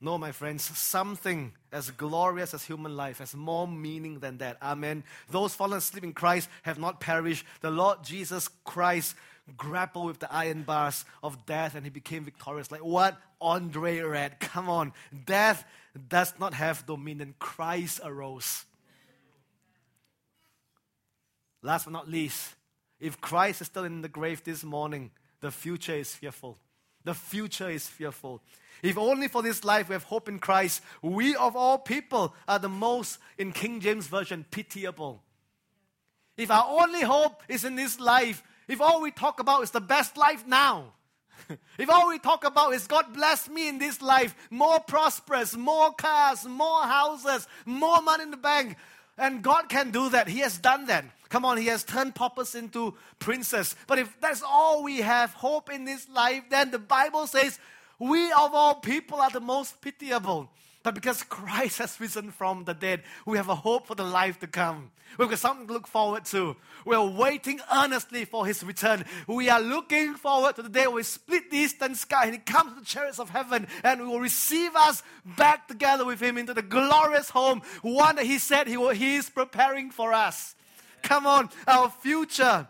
No, 0.01 0.19
my 0.19 0.33
friends, 0.33 0.63
something 0.63 1.53
as 1.73 1.91
glorious 1.91 2.53
as 2.53 2.65
human 2.65 2.97
life 2.97 3.19
has 3.19 3.35
more 3.35 3.67
meaning 3.67 4.19
than 4.19 4.39
that. 4.39 4.59
Amen. 4.63 5.05
Those 5.31 5.55
fallen 5.55 5.79
asleep 5.79 6.05
in 6.05 6.13
Christ 6.13 6.51
have 6.65 6.79
not 6.79 7.01
perished. 7.01 7.47
The 7.63 7.71
Lord 7.71 8.05
Jesus 8.05 8.49
Christ 8.65 9.15
grappled 9.57 10.07
with 10.07 10.19
the 10.19 10.33
iron 10.33 10.65
bars 10.65 11.05
of 11.23 11.47
death 11.47 11.75
and 11.75 11.85
he 11.85 11.91
became 11.91 12.25
victorious. 12.25 12.71
Like 12.71 12.85
what 12.85 13.17
Andre 13.41 14.01
read. 14.01 14.39
Come 14.41 14.69
on. 14.69 14.93
Death 15.25 15.65
does 16.09 16.35
not 16.39 16.53
have 16.55 16.87
dominion. 16.87 17.35
Christ 17.39 18.01
arose. 18.05 18.65
Last 21.63 21.85
but 21.85 21.93
not 21.93 22.09
least, 22.09 22.55
if 23.01 23.21
Christ 23.21 23.61
is 23.61 23.67
still 23.67 23.85
in 23.85 24.03
the 24.03 24.09
grave 24.09 24.43
this 24.45 24.65
morning, 24.65 25.11
the 25.41 25.51
future 25.51 25.95
is 25.95 26.15
fearful. 26.15 26.59
The 27.05 27.15
future 27.15 27.71
is 27.71 27.87
fearful. 27.87 28.43
If 28.83 28.99
only 28.99 29.29
for 29.29 29.43
this 29.43 29.65
life 29.65 29.89
we 29.89 29.95
have 29.95 30.05
hope 30.05 30.29
in 30.29 30.39
Christ, 30.39 30.83
we 31.03 31.37
of 31.37 31.57
all 31.57 31.79
people 31.79 32.35
are 32.49 32.59
the 32.59 32.69
most, 32.69 33.19
in 33.39 33.53
King 33.53 33.81
James 33.81 34.07
Version, 34.07 34.45
pitiable. 34.51 35.23
If 36.37 36.51
our 36.51 36.67
only 36.83 37.03
hope 37.03 37.43
is 37.49 37.65
in 37.65 37.77
this 37.77 37.99
life, 37.99 38.43
if 38.69 38.81
all 38.81 39.01
we 39.01 39.11
talk 39.11 39.41
about 39.41 39.63
is 39.63 39.71
the 39.71 39.81
best 39.81 40.17
life 40.17 40.47
now, 40.47 40.93
if 41.79 41.89
all 41.89 42.09
we 42.09 42.19
talk 42.19 42.45
about 42.45 42.75
is 42.75 42.87
God 42.87 43.15
bless 43.15 43.49
me 43.49 43.69
in 43.69 43.79
this 43.79 44.03
life, 44.03 44.35
more 44.51 44.81
prosperous, 44.81 45.57
more 45.57 45.93
cars, 45.93 46.45
more 46.45 46.83
houses, 46.83 47.47
more 47.65 48.03
money 48.03 48.25
in 48.25 48.31
the 48.31 48.37
bank, 48.37 48.77
and 49.17 49.43
God 49.43 49.69
can 49.69 49.91
do 49.91 50.11
that. 50.11 50.29
He 50.29 50.41
has 50.41 50.59
done 50.59 50.87
that. 50.87 51.05
Come 51.29 51.45
on, 51.45 51.57
He 51.57 51.67
has 51.67 51.85
turned 51.85 52.15
paupers 52.15 52.55
into 52.55 52.95
princes. 53.19 53.75
But 53.87 53.99
if 53.99 54.21
that's 54.21 54.43
all 54.43 54.83
we 54.83 54.99
have, 54.99 55.33
hope 55.35 55.71
in 55.71 55.85
this 55.85 56.09
life, 56.09 56.45
then 56.51 56.71
the 56.71 56.79
Bible 56.79 57.27
says 57.27 57.59
we 57.99 58.31
of 58.33 58.55
all 58.55 58.77
people 58.77 59.21
are 59.21 59.31
the 59.31 59.41
most 59.41 59.81
pitiable. 59.81 60.51
But 60.83 60.95
because 60.95 61.25
Christ 61.25 61.79
has 61.79 61.99
risen 62.01 62.31
from 62.31 62.65
the 62.65 62.75
dead, 62.75 63.03
we 63.25 63.39
have 63.39 63.49
a 63.49 63.57
hope 63.57 63.89
for 63.89 63.97
the 63.97 64.05
life 64.05 64.39
to 64.41 64.47
come. 64.47 64.93
We've 65.19 65.29
got 65.29 65.39
something 65.39 65.67
to 65.67 65.73
look 65.73 65.87
forward 65.87 66.25
to. 66.27 66.57
We're 66.85 67.03
waiting 67.03 67.61
earnestly 67.75 68.25
for 68.25 68.47
his 68.47 68.63
return. 68.63 69.05
We 69.27 69.49
are 69.49 69.61
looking 69.61 70.15
forward 70.15 70.57
to 70.57 70.63
the 70.63 70.69
day 70.69 70.87
we 70.87 71.03
split 71.03 71.51
the 71.51 71.57
eastern 71.57 71.95
sky 71.95 72.27
and 72.27 72.35
he 72.35 72.39
comes 72.39 72.75
to 72.75 72.81
the 72.81 72.87
chariots 72.87 73.19
of 73.19 73.31
heaven 73.31 73.67
and 73.83 74.07
will 74.07 74.21
receive 74.21 74.77
us 74.77 75.03
back 75.25 75.67
together 75.67 76.05
with 76.05 76.21
him 76.21 76.39
into 76.39 76.55
the 76.55 76.63
glorious 76.63 77.31
home, 77.31 77.63
one 77.83 78.17
that 78.17 78.27
he 78.27 78.39
said 78.39 78.69
he, 78.69 78.77
will, 78.77 78.91
he 78.91 79.17
is 79.17 79.31
preparing 79.31 79.91
for 79.91 80.13
us. 80.13 80.56
Come 81.07 81.27
on, 81.27 81.51
our 81.69 81.89
future 81.89 82.67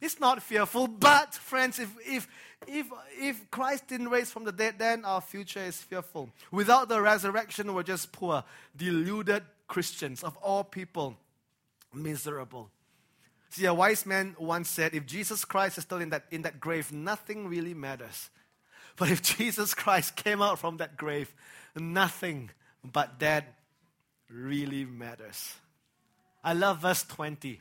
is 0.00 0.18
not 0.18 0.42
fearful, 0.42 0.88
but 0.88 1.34
friends, 1.34 1.78
if, 1.78 1.94
if 2.04 2.28
if, 2.66 2.86
if 3.18 3.50
Christ 3.50 3.86
didn't 3.86 4.08
raise 4.08 4.30
from 4.30 4.44
the 4.44 4.52
dead, 4.52 4.78
then 4.78 5.04
our 5.04 5.20
future 5.20 5.60
is 5.60 5.76
fearful. 5.76 6.30
Without 6.50 6.88
the 6.88 7.00
resurrection, 7.00 7.72
we're 7.72 7.82
just 7.82 8.12
poor, 8.12 8.42
deluded 8.76 9.42
Christians 9.68 10.24
of 10.24 10.36
all 10.38 10.64
people, 10.64 11.16
miserable. 11.94 12.70
See, 13.50 13.64
a 13.64 13.72
wise 13.72 14.04
man 14.04 14.34
once 14.38 14.68
said, 14.68 14.94
if 14.94 15.06
Jesus 15.06 15.44
Christ 15.44 15.78
is 15.78 15.84
still 15.84 16.00
in 16.00 16.10
that, 16.10 16.24
in 16.30 16.42
that 16.42 16.60
grave, 16.60 16.92
nothing 16.92 17.46
really 17.46 17.74
matters. 17.74 18.28
But 18.96 19.10
if 19.10 19.22
Jesus 19.36 19.72
Christ 19.72 20.16
came 20.16 20.42
out 20.42 20.58
from 20.58 20.78
that 20.78 20.96
grave, 20.96 21.32
nothing 21.76 22.50
but 22.84 23.20
that 23.20 23.54
really 24.28 24.84
matters. 24.84 25.54
I 26.44 26.52
love 26.52 26.82
verse 26.82 27.04
20. 27.04 27.60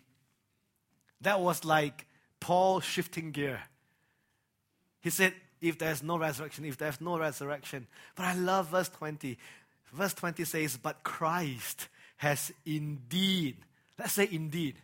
That 1.21 1.39
was 1.39 1.65
like 1.65 2.05
Paul 2.39 2.79
shifting 2.79 3.31
gear. 3.31 3.61
He 5.01 5.09
said, 5.09 5.33
if 5.61 5.77
there's 5.77 6.03
no 6.03 6.17
resurrection, 6.17 6.65
if 6.65 6.77
there's 6.77 7.01
no 7.01 7.17
resurrection. 7.17 7.87
But 8.15 8.25
I 8.25 8.33
love 8.33 8.69
verse 8.69 8.89
20. 8.89 9.37
Verse 9.93 10.13
20 10.13 10.43
says, 10.43 10.77
But 10.77 11.03
Christ 11.03 11.87
has 12.17 12.51
indeed, 12.65 13.57
let's 13.97 14.13
say 14.13 14.27
indeed. 14.31 14.75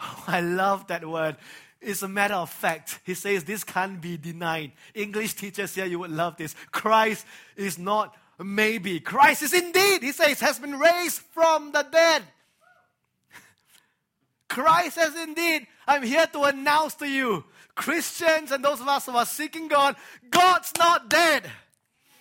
Oh, 0.00 0.24
I 0.26 0.40
love 0.40 0.86
that 0.88 1.06
word. 1.06 1.36
It's 1.80 2.02
a 2.02 2.08
matter 2.08 2.34
of 2.34 2.48
fact. 2.48 3.00
He 3.04 3.14
says 3.14 3.44
this 3.44 3.62
can't 3.62 4.00
be 4.00 4.16
denied. 4.16 4.72
English 4.94 5.34
teachers 5.34 5.74
here, 5.74 5.84
you 5.84 5.98
would 5.98 6.10
love 6.10 6.36
this. 6.38 6.54
Christ 6.70 7.26
is 7.56 7.78
not 7.78 8.16
maybe. 8.42 9.00
Christ 9.00 9.42
is 9.42 9.52
indeed, 9.52 10.02
he 10.02 10.12
says, 10.12 10.40
has 10.40 10.58
been 10.58 10.78
raised 10.78 11.20
from 11.32 11.72
the 11.72 11.82
dead. 11.82 12.22
Christ 14.54 14.96
has 14.98 15.16
indeed, 15.16 15.66
I'm 15.84 16.04
here 16.04 16.28
to 16.28 16.44
announce 16.44 16.94
to 16.96 17.08
you 17.08 17.42
Christians 17.74 18.52
and 18.52 18.64
those 18.64 18.80
of 18.80 18.86
us 18.86 19.04
who 19.06 19.16
are 19.16 19.26
seeking 19.26 19.66
God, 19.66 19.96
God's 20.30 20.70
not 20.78 21.10
dead. 21.10 21.50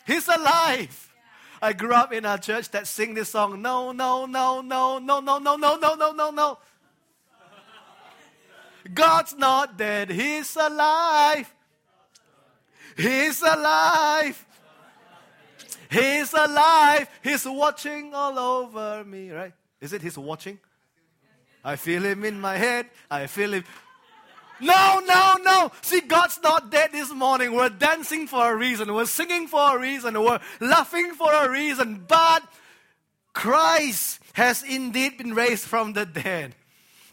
He's 0.08 0.28
alive. 0.28 1.14
I 1.62 1.74
grew 1.74 1.94
up 1.94 2.12
in 2.12 2.26
a 2.26 2.40
church 2.40 2.72
that 2.72 2.88
sing 2.88 3.14
this 3.14 3.30
song, 3.30 3.62
no, 3.62 3.92
no, 3.92 4.26
no, 4.26 4.62
no, 4.62 4.98
no, 4.98 5.20
no, 5.20 5.38
no, 5.38 5.56
no, 5.58 5.76
no, 5.76 5.94
no, 5.94 6.12
no, 6.12 6.32
no. 6.32 6.58
God's 8.92 9.38
not 9.38 9.78
dead. 9.78 10.10
He's 10.10 10.56
alive. 10.56 11.54
He's 12.98 13.44
alive. 13.44 14.44
He's 15.92 16.34
alive. 16.34 17.08
He's 17.24 17.46
watching 17.46 18.16
all 18.16 18.40
over 18.40 19.06
me, 19.06 19.30
right? 19.30 19.54
Is 19.80 19.94
it 19.94 20.02
He's 20.02 20.18
watching? 20.18 20.58
I 21.64 21.76
feel 21.76 22.04
Him 22.04 22.26
in 22.26 22.40
my 22.40 22.58
head. 22.58 22.88
I 23.10 23.28
feel 23.28 23.54
Him. 23.54 23.64
No, 24.60 25.02
no, 25.06 25.36
no. 25.44 25.72
See, 25.82 26.02
God's 26.02 26.40
not 26.44 26.72
dead 26.72 26.92
this 26.92 27.12
morning. 27.12 27.54
We're 27.54 27.70
dancing 27.70 28.28
for 28.28 28.54
a 28.54 28.56
reason. 28.56 28.94
We're 28.94 29.06
singing 29.06 29.48
for 29.48 29.76
a 29.76 29.80
reason. 29.80 30.20
We're 30.22 30.40
laughing 30.60 31.14
for 31.14 31.32
a 31.34 31.50
reason. 31.50 32.06
But 32.08 32.44
Christ 33.34 34.20
has 34.34 34.64
indeed 34.64 35.18
been 35.18 35.34
raised 35.34 35.66
from 35.66 35.94
the 35.94 36.06
dead. 36.06 36.56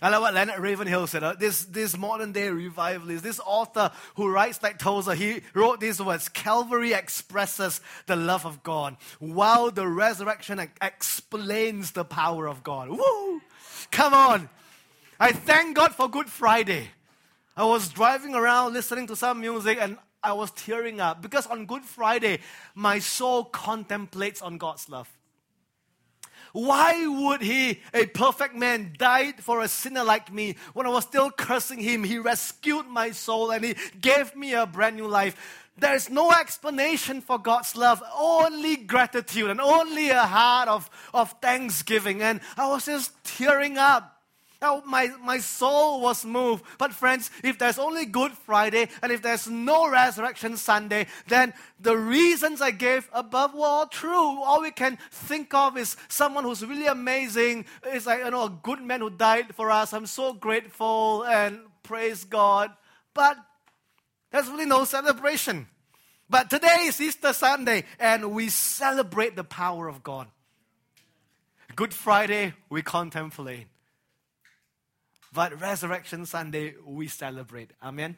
I 0.03 0.09
love 0.09 0.23
what 0.23 0.33
Leonard 0.33 0.61
Ravenhill 0.61 1.07
said. 1.07 1.23
Uh, 1.23 1.35
this, 1.39 1.65
this 1.67 1.97
modern 1.97 2.33
day 2.33 2.49
revivalist, 2.49 3.23
this 3.23 3.41
author 3.45 3.91
who 4.15 4.33
writes 4.33 4.63
like 4.63 4.79
Tozer, 4.79 5.15
he 5.15 5.43
wrote 5.53 5.81
these 5.81 6.01
words 6.01 6.29
Calvary 6.31 6.95
expresses 6.95 7.83
the 8.07 8.17
love 8.17 8.47
of 8.47 8.63
God, 8.63 8.97
while 9.19 9.71
the 9.71 9.87
resurrection 9.87 10.61
explains 10.81 11.93
the 11.93 12.05
power 12.05 12.49
of 12.49 12.63
God. 12.63 12.89
Woo! 12.89 13.43
Come 13.91 14.15
on. 14.15 14.49
I 15.19 15.33
thank 15.33 15.77
God 15.77 15.95
for 15.95 16.09
Good 16.09 16.31
Friday. 16.31 16.89
I 17.57 17.65
was 17.65 17.89
driving 17.89 18.35
around 18.35 18.73
listening 18.73 19.07
to 19.09 19.17
some 19.17 19.41
music 19.41 19.79
and 19.81 19.99
I 20.23 20.33
was 20.33 20.51
tearing 20.53 21.01
up 21.01 21.21
because 21.21 21.47
on 21.47 21.67
Good 21.67 21.85
Friday, 21.85 22.41
my 22.75 22.99
soul 22.99 23.45
contemplates 23.45 24.41
on 24.41 24.59
God's 24.59 24.89
love. 24.89 25.11
Why 26.53 27.07
would 27.07 27.43
he, 27.43 27.81
a 27.95 28.07
perfect 28.07 28.57
man, 28.57 28.95
died 28.99 29.43
for 29.43 29.61
a 29.61 29.69
sinner 29.69 30.03
like 30.03 30.33
me? 30.33 30.57
When 30.73 30.87
I 30.87 30.91
was 30.91 31.05
still 31.05 31.31
cursing 31.31 31.79
him, 31.79 32.03
he 32.03 32.19
rescued 32.19 32.87
my 32.87 33.13
soul 33.13 33.51
and 33.51 33.65
he 33.65 33.77
gave 34.01 34.35
me 34.35 34.55
a 34.55 34.67
brand 34.67 34.97
new 34.97 35.07
life. 35.07 35.70
There's 35.81 36.11
no 36.11 36.31
explanation 36.31 37.23
for 37.23 37.39
God's 37.39 37.75
love, 37.75 38.03
only 38.15 38.77
gratitude 38.77 39.51
and 39.51 39.61
only 39.61 40.11
a 40.11 40.23
heart 40.23 40.69
of, 40.69 40.91
of 41.15 41.35
thanksgiving. 41.41 42.21
And 42.21 42.41
I 42.57 42.69
was 42.69 42.85
just 42.85 43.13
tearing 43.25 43.79
up. 43.79 44.19
Oh, 44.63 44.83
my, 44.85 45.09
my 45.23 45.39
soul 45.39 46.03
was 46.03 46.23
moved. 46.23 46.65
But, 46.77 46.93
friends, 46.93 47.31
if 47.43 47.59
there's 47.59 47.79
only 47.79 48.05
Good 48.05 48.33
Friday 48.33 48.89
and 49.03 49.11
if 49.11 49.23
there's 49.23 49.49
no 49.49 49.89
Resurrection 49.89 50.59
Sunday, 50.59 51.07
then 51.29 51.55
the 51.81 51.97
reasons 51.97 52.61
I 52.61 52.71
gave 52.71 53.09
above 53.15 53.55
were 53.55 53.65
all 53.65 53.87
true. 53.87 54.43
All 54.43 54.61
we 54.61 54.71
can 54.71 54.99
think 55.11 55.55
of 55.55 55.79
is 55.79 55.97
someone 56.09 56.45
who's 56.45 56.63
really 56.63 56.89
amazing. 56.89 57.65
It's 57.87 58.05
like, 58.05 58.23
you 58.23 58.31
know, 58.31 58.45
a 58.45 58.59
good 58.63 58.83
man 58.83 59.01
who 59.01 59.09
died 59.09 59.55
for 59.55 59.71
us. 59.71 59.95
I'm 59.95 60.05
so 60.05 60.35
grateful 60.35 61.25
and 61.25 61.61
praise 61.83 62.25
God. 62.25 62.71
But 63.15 63.39
there's 64.31 64.49
really 64.49 64.67
no 64.67 64.85
celebration. 64.85 65.67
But 66.29 66.49
today 66.49 66.85
is 66.85 67.01
Easter 67.01 67.33
Sunday 67.33 67.85
and 67.99 68.33
we 68.33 68.49
celebrate 68.49 69.35
the 69.35 69.45
power 69.45 69.89
of 69.89 70.03
God. 70.03 70.29
Good 71.75 71.93
Friday, 71.93 72.55
we 72.69 72.83
contemplate. 72.83 73.67
But 75.33 75.61
Resurrection 75.61 76.27
Sunday, 76.27 76.75
we 76.85 77.09
celebrate. 77.09 77.71
Amen. 77.83 78.17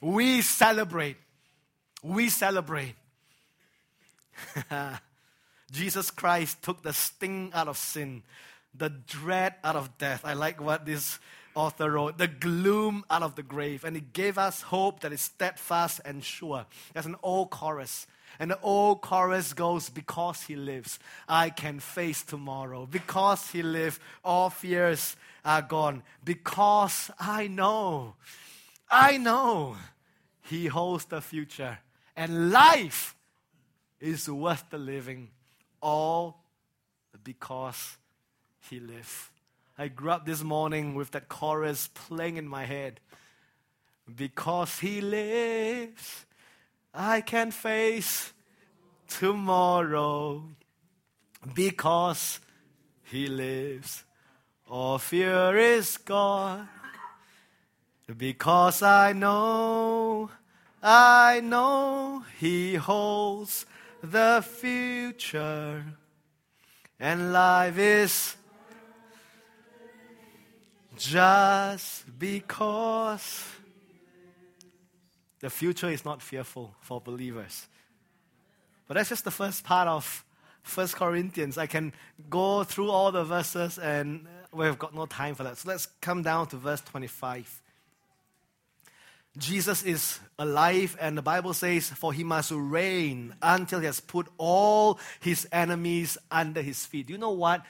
We 0.00 0.42
celebrate. 0.42 1.16
We 2.02 2.28
celebrate. 2.28 2.94
Jesus 5.70 6.10
Christ 6.10 6.62
took 6.62 6.82
the 6.82 6.92
sting 6.92 7.50
out 7.54 7.68
of 7.68 7.76
sin, 7.76 8.22
the 8.74 8.88
dread 8.88 9.54
out 9.62 9.76
of 9.76 9.98
death. 9.98 10.22
I 10.24 10.34
like 10.34 10.60
what 10.60 10.86
this 10.86 11.18
author 11.58 11.90
wrote, 11.90 12.18
the 12.18 12.28
gloom 12.28 13.04
out 13.10 13.22
of 13.22 13.34
the 13.34 13.42
grave. 13.42 13.84
And 13.84 13.96
he 13.96 14.02
gave 14.12 14.38
us 14.38 14.62
hope 14.62 15.00
that 15.00 15.12
is 15.12 15.20
steadfast 15.20 16.00
and 16.04 16.22
sure. 16.22 16.66
There's 16.94 17.06
an 17.06 17.16
old 17.22 17.50
chorus. 17.50 18.06
And 18.38 18.50
the 18.50 18.60
old 18.60 19.02
chorus 19.02 19.52
goes, 19.52 19.90
Because 19.90 20.42
he 20.42 20.54
lives, 20.54 20.98
I 21.28 21.50
can 21.50 21.80
face 21.80 22.22
tomorrow. 22.22 22.86
Because 22.86 23.50
he 23.50 23.62
lives, 23.62 23.98
all 24.24 24.50
fears 24.50 25.16
are 25.44 25.62
gone. 25.62 26.02
Because 26.24 27.10
I 27.18 27.48
know, 27.48 28.14
I 28.90 29.16
know 29.16 29.76
he 30.42 30.66
holds 30.66 31.06
the 31.06 31.20
future. 31.20 31.78
And 32.16 32.50
life 32.50 33.16
is 34.00 34.28
worth 34.30 34.64
the 34.70 34.78
living. 34.78 35.30
All 35.80 36.40
because 37.24 37.96
he 38.70 38.80
lives. 38.80 39.30
I 39.80 39.86
grew 39.86 40.10
up 40.10 40.26
this 40.26 40.42
morning 40.42 40.96
with 40.96 41.12
that 41.12 41.28
chorus 41.28 41.88
playing 41.94 42.36
in 42.36 42.48
my 42.48 42.64
head. 42.64 42.98
Because 44.12 44.80
he 44.80 45.00
lives, 45.00 46.26
I 46.92 47.20
can 47.20 47.52
face 47.52 48.32
tomorrow. 49.06 50.42
Because 51.54 52.40
he 53.04 53.28
lives, 53.28 54.02
all 54.68 54.98
fear 54.98 55.56
is 55.56 55.96
gone. 55.98 56.68
Because 58.16 58.82
I 58.82 59.12
know, 59.12 60.30
I 60.82 61.40
know 61.40 62.24
he 62.40 62.74
holds 62.74 63.64
the 64.02 64.44
future, 64.44 65.84
and 66.98 67.32
life 67.32 67.78
is 67.78 68.36
just 70.98 72.18
because 72.18 73.44
the 75.40 75.50
future 75.50 75.88
is 75.88 76.04
not 76.04 76.20
fearful 76.20 76.74
for 76.80 77.00
believers. 77.00 77.66
But 78.86 78.94
that's 78.94 79.10
just 79.10 79.24
the 79.24 79.30
first 79.30 79.64
part 79.64 79.86
of 79.88 80.24
First 80.62 80.96
Corinthians. 80.96 81.56
I 81.56 81.66
can 81.66 81.92
go 82.28 82.64
through 82.64 82.90
all 82.90 83.12
the 83.12 83.24
verses 83.24 83.78
and 83.78 84.26
we've 84.52 84.78
got 84.78 84.94
no 84.94 85.06
time 85.06 85.34
for 85.34 85.44
that. 85.44 85.58
So 85.58 85.68
let's 85.68 85.86
come 86.00 86.22
down 86.22 86.48
to 86.48 86.56
verse 86.56 86.80
25. 86.80 87.62
Jesus 89.36 89.84
is 89.84 90.18
alive, 90.38 90.96
and 91.00 91.16
the 91.16 91.22
Bible 91.22 91.54
says, 91.54 91.90
For 91.90 92.12
he 92.12 92.24
must 92.24 92.50
reign 92.52 93.34
until 93.40 93.78
he 93.78 93.86
has 93.86 94.00
put 94.00 94.26
all 94.36 94.98
his 95.20 95.46
enemies 95.52 96.18
under 96.30 96.60
his 96.60 96.84
feet. 96.84 97.08
You 97.08 97.18
know 97.18 97.30
what? 97.30 97.64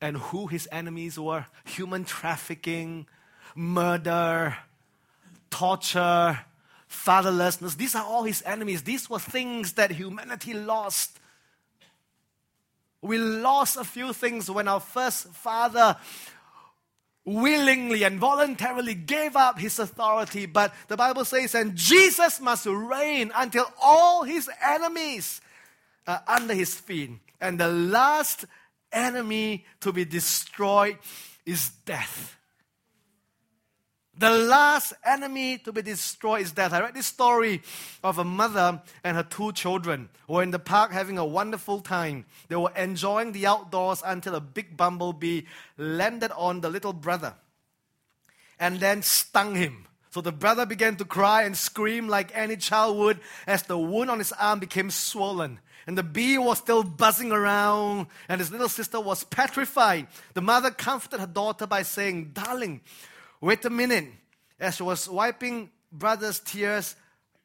And 0.00 0.16
who 0.16 0.46
his 0.46 0.68
enemies 0.70 1.18
were 1.18 1.46
human 1.64 2.04
trafficking, 2.04 3.06
murder, 3.54 4.56
torture, 5.50 6.40
fatherlessness. 6.88 7.76
These 7.76 7.94
are 7.94 8.04
all 8.04 8.24
his 8.24 8.42
enemies. 8.44 8.82
These 8.82 9.08
were 9.08 9.18
things 9.18 9.74
that 9.74 9.92
humanity 9.92 10.54
lost. 10.54 11.18
We 13.00 13.18
lost 13.18 13.76
a 13.76 13.84
few 13.84 14.12
things 14.12 14.50
when 14.50 14.68
our 14.68 14.80
first 14.80 15.28
father 15.28 15.96
willingly 17.24 18.02
and 18.02 18.18
voluntarily 18.18 18.94
gave 18.94 19.36
up 19.36 19.58
his 19.58 19.78
authority. 19.78 20.46
But 20.46 20.74
the 20.88 20.96
Bible 20.96 21.24
says, 21.24 21.54
and 21.54 21.74
Jesus 21.74 22.40
must 22.40 22.66
reign 22.66 23.32
until 23.34 23.66
all 23.82 24.24
his 24.24 24.50
enemies 24.62 25.40
are 26.06 26.22
under 26.26 26.54
his 26.54 26.74
feet. 26.74 27.10
And 27.40 27.58
the 27.58 27.68
last 27.68 28.44
enemy 28.96 29.64
to 29.80 29.92
be 29.92 30.04
destroyed 30.04 30.98
is 31.44 31.70
death. 31.84 32.36
The 34.16 34.30
last 34.30 34.92
enemy 35.04 35.58
to 35.58 35.72
be 35.72 35.82
destroyed 35.82 36.42
is 36.42 36.52
death. 36.52 36.72
I 36.72 36.80
read 36.80 36.94
this 36.94 37.06
story 37.06 37.62
of 38.04 38.18
a 38.18 38.24
mother 38.24 38.80
and 39.02 39.16
her 39.16 39.24
two 39.24 39.52
children 39.52 40.08
were 40.28 40.42
in 40.42 40.52
the 40.52 40.60
park 40.60 40.92
having 40.92 41.18
a 41.18 41.24
wonderful 41.24 41.80
time. 41.80 42.24
They 42.48 42.54
were 42.54 42.72
enjoying 42.76 43.32
the 43.32 43.46
outdoors 43.46 44.02
until 44.06 44.36
a 44.36 44.40
big 44.40 44.76
bumblebee 44.76 45.42
landed 45.76 46.30
on 46.36 46.60
the 46.60 46.70
little 46.70 46.92
brother 46.92 47.34
and 48.60 48.78
then 48.78 49.02
stung 49.02 49.56
him. 49.56 49.86
So 50.10 50.20
the 50.20 50.30
brother 50.30 50.64
began 50.64 50.94
to 50.96 51.04
cry 51.04 51.42
and 51.42 51.56
scream 51.56 52.06
like 52.06 52.30
any 52.34 52.56
child 52.56 52.96
would 52.98 53.18
as 53.48 53.64
the 53.64 53.76
wound 53.76 54.12
on 54.12 54.18
his 54.18 54.30
arm 54.30 54.60
became 54.60 54.90
swollen. 54.90 55.58
And 55.86 55.98
the 55.98 56.02
bee 56.02 56.38
was 56.38 56.58
still 56.58 56.82
buzzing 56.82 57.30
around, 57.30 58.06
and 58.28 58.40
his 58.40 58.50
little 58.50 58.68
sister 58.68 59.00
was 59.00 59.24
petrified. 59.24 60.06
The 60.32 60.40
mother 60.40 60.70
comforted 60.70 61.20
her 61.20 61.26
daughter 61.26 61.66
by 61.66 61.82
saying, 61.82 62.30
Darling, 62.32 62.80
wait 63.40 63.64
a 63.64 63.70
minute. 63.70 64.06
As 64.58 64.76
she 64.76 64.82
was 64.82 65.08
wiping 65.08 65.70
brother's 65.92 66.40
tears 66.40 66.96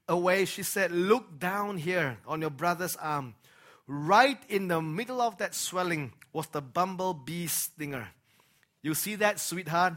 away, 0.08 0.46
she 0.46 0.64
said, 0.64 0.92
Look 0.92 1.40
down 1.40 1.78
here 1.78 2.18
on 2.26 2.42
your 2.42 2.50
brother's 2.50 2.96
arm. 2.96 3.36
Right 3.88 4.40
in 4.48 4.68
the 4.68 4.82
middle 4.82 5.20
of 5.20 5.38
that 5.40 5.56
swelling 5.56 6.14
was 6.32 6.48
the 6.48 6.62
bumblebee 6.62 7.48
stinger. 7.48 8.08
You 8.82 8.94
see 8.94 9.16
that, 9.16 9.40
sweetheart? 9.40 9.96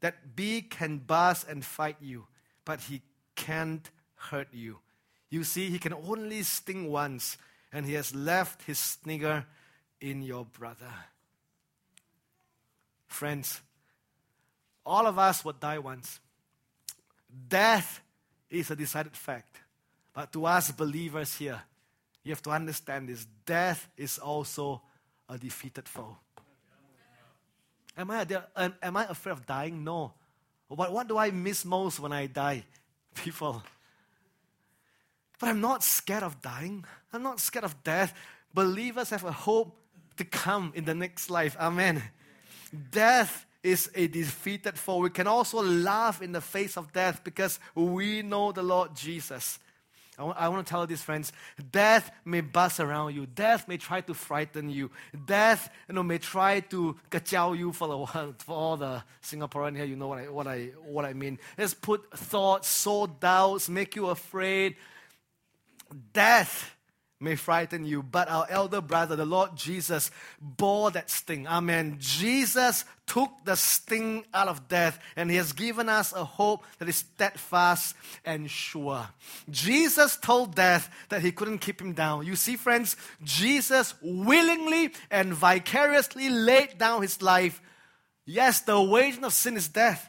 That 0.00 0.34
bee 0.34 0.62
can 0.62 0.98
buzz 0.98 1.46
and 1.48 1.64
fight 1.64 1.96
you, 2.00 2.26
but 2.64 2.80
he 2.80 3.02
can't 3.36 3.88
hurt 4.16 4.48
you. 4.52 4.78
You 5.30 5.44
see, 5.44 5.70
he 5.70 5.78
can 5.78 5.94
only 5.94 6.42
sting 6.42 6.90
once 6.90 7.38
and 7.72 7.86
he 7.86 7.94
has 7.94 8.14
left 8.14 8.62
his 8.62 8.78
snigger 8.78 9.44
in 10.00 10.22
your 10.22 10.44
brother. 10.44 10.92
Friends, 13.06 13.60
all 14.84 15.06
of 15.06 15.18
us 15.18 15.44
would 15.44 15.60
die 15.60 15.78
once. 15.78 16.20
Death 17.48 18.00
is 18.48 18.70
a 18.70 18.76
decided 18.76 19.16
fact. 19.16 19.56
But 20.12 20.32
to 20.32 20.46
us 20.46 20.70
believers 20.72 21.36
here, 21.36 21.62
you 22.24 22.32
have 22.32 22.42
to 22.42 22.50
understand 22.50 23.08
this 23.08 23.26
death 23.46 23.88
is 23.96 24.18
also 24.18 24.82
a 25.28 25.38
defeated 25.38 25.88
foe. 25.88 26.16
Am 27.96 28.10
I, 28.10 28.26
am 28.82 28.96
I 28.96 29.06
afraid 29.06 29.32
of 29.32 29.46
dying? 29.46 29.84
No. 29.84 30.12
But 30.68 30.92
what 30.92 31.08
do 31.08 31.18
I 31.18 31.30
miss 31.30 31.64
most 31.64 32.00
when 32.00 32.12
I 32.12 32.26
die? 32.26 32.64
People. 33.14 33.62
But 35.40 35.48
I'm 35.48 35.60
not 35.60 35.82
scared 35.82 36.22
of 36.22 36.40
dying. 36.42 36.84
I'm 37.12 37.22
not 37.22 37.40
scared 37.40 37.64
of 37.64 37.82
death. 37.82 38.14
Believers 38.54 39.10
have 39.10 39.24
a 39.24 39.32
hope 39.32 39.76
to 40.18 40.24
come 40.24 40.72
in 40.76 40.84
the 40.84 40.94
next 40.94 41.30
life. 41.30 41.56
Amen. 41.58 42.02
Death 42.92 43.46
is 43.62 43.90
a 43.94 44.06
defeated 44.06 44.78
foe. 44.78 44.98
We 44.98 45.10
can 45.10 45.26
also 45.26 45.62
laugh 45.62 46.22
in 46.22 46.32
the 46.32 46.40
face 46.40 46.76
of 46.76 46.92
death 46.92 47.22
because 47.24 47.58
we 47.74 48.22
know 48.22 48.52
the 48.52 48.62
Lord 48.62 48.94
Jesus. 48.94 49.58
I 50.18 50.48
want, 50.48 50.66
to 50.66 50.70
tell 50.70 50.86
these 50.86 51.00
friends, 51.00 51.32
death 51.72 52.10
may 52.26 52.42
buzz 52.42 52.78
around 52.78 53.14
you. 53.14 53.24
Death 53.24 53.66
may 53.66 53.78
try 53.78 54.02
to 54.02 54.12
frighten 54.12 54.68
you. 54.68 54.90
Death, 55.24 55.70
you 55.88 55.94
know, 55.94 56.02
may 56.02 56.18
try 56.18 56.60
to 56.60 56.96
kacau 57.10 57.56
you 57.56 57.72
for, 57.72 57.88
the, 57.88 58.34
for 58.44 58.54
all 58.54 58.76
the 58.76 59.02
Singaporean 59.22 59.74
here. 59.74 59.86
You 59.86 59.96
know 59.96 60.08
what 60.08 60.18
I, 60.18 60.28
what 60.28 60.46
I, 60.46 60.64
what 60.84 61.06
I 61.06 61.14
mean. 61.14 61.38
Let's 61.56 61.72
put 61.72 62.10
thoughts, 62.18 62.68
sow 62.68 63.06
doubts, 63.06 63.70
make 63.70 63.96
you 63.96 64.08
afraid, 64.08 64.76
Death 66.12 66.76
may 67.22 67.36
frighten 67.36 67.84
you, 67.84 68.02
but 68.02 68.30
our 68.30 68.46
elder 68.48 68.80
brother, 68.80 69.14
the 69.14 69.26
Lord 69.26 69.54
Jesus, 69.54 70.10
bore 70.40 70.90
that 70.92 71.10
sting. 71.10 71.46
Amen. 71.46 71.96
Jesus 71.98 72.86
took 73.06 73.30
the 73.44 73.56
sting 73.56 74.24
out 74.32 74.48
of 74.48 74.68
death, 74.68 74.98
and 75.16 75.30
He 75.30 75.36
has 75.36 75.52
given 75.52 75.90
us 75.90 76.14
a 76.14 76.24
hope 76.24 76.64
that 76.78 76.88
is 76.88 76.96
steadfast 76.96 77.94
and 78.24 78.50
sure. 78.50 79.06
Jesus 79.50 80.16
told 80.16 80.54
death 80.54 80.90
that 81.10 81.20
He 81.20 81.30
couldn't 81.30 81.58
keep 81.58 81.80
him 81.80 81.92
down. 81.92 82.26
You 82.26 82.36
see, 82.36 82.56
friends, 82.56 82.96
Jesus 83.22 83.94
willingly 84.00 84.92
and 85.10 85.34
vicariously 85.34 86.30
laid 86.30 86.78
down 86.78 87.02
His 87.02 87.20
life. 87.20 87.60
Yes, 88.24 88.60
the 88.60 88.80
wage 88.80 89.18
of 89.22 89.34
sin 89.34 89.56
is 89.58 89.68
death, 89.68 90.08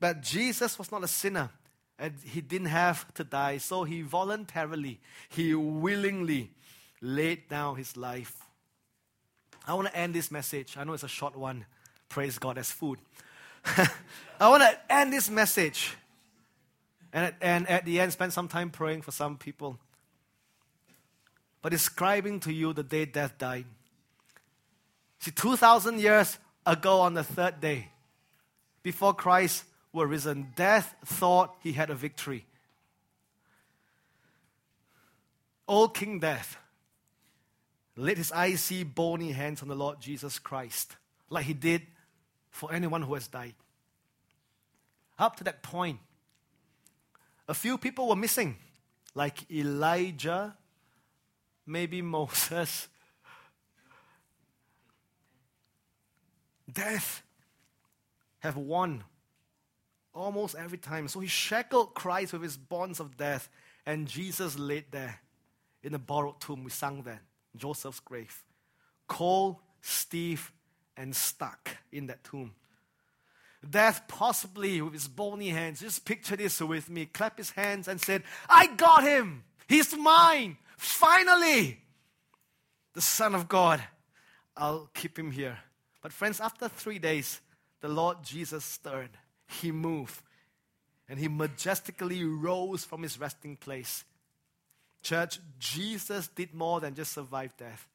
but 0.00 0.20
Jesus 0.20 0.78
was 0.78 0.90
not 0.90 1.04
a 1.04 1.08
sinner 1.08 1.50
and 1.98 2.14
he 2.24 2.40
didn't 2.40 2.68
have 2.68 3.12
to 3.14 3.24
die, 3.24 3.58
so 3.58 3.84
he 3.84 4.02
voluntarily, 4.02 5.00
he 5.28 5.54
willingly 5.54 6.50
laid 7.00 7.48
down 7.48 7.76
his 7.76 7.96
life. 7.96 8.44
I 9.66 9.74
want 9.74 9.88
to 9.88 9.96
end 9.96 10.14
this 10.14 10.30
message. 10.30 10.76
I 10.76 10.84
know 10.84 10.92
it's 10.92 11.04
a 11.04 11.08
short 11.08 11.36
one. 11.36 11.64
Praise 12.08 12.38
God 12.38 12.58
as 12.58 12.70
food. 12.70 12.98
I 13.66 14.48
want 14.48 14.62
to 14.62 14.78
end 14.92 15.12
this 15.12 15.30
message 15.30 15.96
and 17.14 17.26
at, 17.26 17.34
and 17.40 17.68
at 17.68 17.84
the 17.84 18.00
end 18.00 18.12
spend 18.12 18.32
some 18.32 18.48
time 18.48 18.70
praying 18.70 19.02
for 19.02 19.12
some 19.12 19.38
people. 19.38 19.78
But 21.62 21.70
describing 21.70 22.40
to 22.40 22.52
you 22.52 22.74
the 22.74 22.82
day 22.82 23.06
death 23.06 23.38
died. 23.38 23.64
See, 25.20 25.30
2,000 25.30 26.00
years 26.00 26.36
ago 26.66 27.00
on 27.00 27.14
the 27.14 27.24
third 27.24 27.60
day, 27.60 27.88
before 28.82 29.14
Christ 29.14 29.64
were 29.94 30.06
risen. 30.06 30.52
Death 30.56 30.94
thought 31.06 31.54
he 31.62 31.72
had 31.72 31.88
a 31.88 31.94
victory. 31.94 32.44
Old 35.66 35.94
King 35.94 36.18
Death 36.18 36.58
laid 37.96 38.18
his 38.18 38.32
icy, 38.32 38.82
bony 38.82 39.32
hands 39.32 39.62
on 39.62 39.68
the 39.68 39.74
Lord 39.74 40.00
Jesus 40.00 40.38
Christ, 40.38 40.96
like 41.30 41.46
he 41.46 41.54
did 41.54 41.82
for 42.50 42.72
anyone 42.72 43.02
who 43.02 43.14
has 43.14 43.28
died. 43.28 43.54
Up 45.18 45.36
to 45.36 45.44
that 45.44 45.62
point, 45.62 46.00
a 47.48 47.54
few 47.54 47.78
people 47.78 48.08
were 48.08 48.16
missing, 48.16 48.56
like 49.14 49.50
Elijah, 49.50 50.56
maybe 51.66 52.02
Moses. 52.18 52.88
Death 56.70 57.22
have 58.40 58.56
won 58.56 59.04
almost 60.14 60.54
every 60.54 60.78
time. 60.78 61.08
So 61.08 61.20
he 61.20 61.26
shackled 61.26 61.94
Christ 61.94 62.32
with 62.32 62.42
his 62.42 62.56
bonds 62.56 63.00
of 63.00 63.16
death, 63.16 63.48
and 63.84 64.08
Jesus 64.08 64.58
laid 64.58 64.86
there 64.90 65.20
in 65.82 65.94
a 65.94 65.98
borrowed 65.98 66.40
tomb. 66.40 66.64
We 66.64 66.70
sang 66.70 67.02
that, 67.02 67.20
Joseph's 67.56 68.00
grave. 68.00 68.42
Cold, 69.06 69.56
stiff, 69.82 70.52
and 70.96 71.14
stuck 71.14 71.76
in 71.92 72.06
that 72.06 72.24
tomb. 72.24 72.54
Death, 73.68 74.02
possibly 74.08 74.80
with 74.82 74.92
his 74.92 75.08
bony 75.08 75.48
hands, 75.48 75.80
just 75.80 76.04
picture 76.04 76.36
this 76.36 76.60
with 76.60 76.90
me, 76.90 77.06
clap 77.06 77.38
his 77.38 77.50
hands 77.50 77.88
and 77.88 78.00
said, 78.00 78.22
I 78.48 78.68
got 78.68 79.02
him! 79.02 79.44
He's 79.66 79.96
mine! 79.96 80.58
Finally! 80.76 81.80
The 82.92 83.00
Son 83.00 83.34
of 83.34 83.48
God. 83.48 83.82
I'll 84.56 84.88
keep 84.94 85.18
him 85.18 85.30
here. 85.30 85.58
But, 86.02 86.12
friends, 86.12 86.40
after 86.40 86.68
three 86.68 86.98
days, 86.98 87.40
the 87.80 87.88
Lord 87.88 88.18
Jesus 88.22 88.64
stirred. 88.64 89.10
He 89.46 89.72
moved. 89.72 90.22
And 91.08 91.18
he 91.18 91.28
majestically 91.28 92.24
rose 92.24 92.84
from 92.84 93.02
his 93.02 93.18
resting 93.20 93.56
place. 93.56 94.04
Church, 95.02 95.38
Jesus 95.58 96.28
did 96.28 96.54
more 96.54 96.80
than 96.80 96.94
just 96.94 97.12
survive 97.12 97.54
death. 97.56 97.86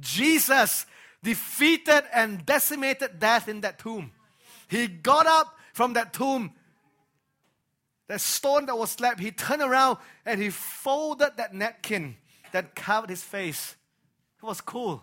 Jesus 0.00 0.86
defeated 1.22 2.02
and 2.12 2.44
decimated 2.44 3.18
death 3.18 3.48
in 3.48 3.60
that 3.60 3.78
tomb. 3.78 4.10
He 4.68 4.86
got 4.86 5.26
up 5.26 5.56
from 5.72 5.92
that 5.94 6.12
tomb, 6.12 6.52
that 8.08 8.20
stone 8.20 8.66
that 8.66 8.76
was 8.76 8.98
left. 9.00 9.20
He 9.20 9.30
turned 9.30 9.62
around 9.62 9.98
and 10.26 10.40
he 10.40 10.50
folded 10.50 11.36
that 11.36 11.54
napkin 11.54 12.16
that 12.52 12.74
covered 12.74 13.10
his 13.10 13.22
face. 13.22 13.76
It 14.42 14.46
was 14.46 14.60
cool. 14.60 15.02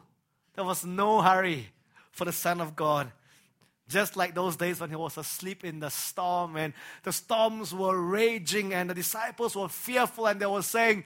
There 0.56 0.64
was 0.64 0.86
no 0.86 1.22
hurry 1.22 1.70
for 2.12 2.26
the 2.26 2.32
Son 2.32 2.62
of 2.62 2.76
God. 2.76 3.12
Just 3.88 4.18
like 4.18 4.34
those 4.34 4.56
days 4.56 4.80
when 4.80 4.90
he 4.90 4.96
was 4.96 5.18
asleep 5.18 5.64
in 5.64 5.80
the 5.80 5.90
storm 5.90 6.56
and 6.56 6.74
the 7.04 7.14
storms 7.14 7.74
were 7.74 8.00
raging 8.00 8.74
and 8.74 8.90
the 8.90 8.96
disciples 8.96 9.56
were 9.56 9.70
fearful 9.70 10.26
and 10.26 10.40
they 10.40 10.46
were 10.48 10.64
saying, 10.64 11.04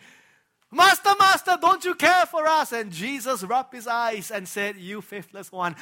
Master, 0.72 1.12
Master, 1.18 1.58
don't 1.60 1.84
you 1.84 1.96
care 1.96 2.26
for 2.26 2.46
us? 2.48 2.72
And 2.72 2.92
Jesus 2.92 3.44
rubbed 3.44 3.74
his 3.74 3.88
eyes 3.88 4.32
and 4.32 4.48
said, 4.48 4.78
You 4.78 5.02
faithless 5.02 5.52
one. 5.52 5.76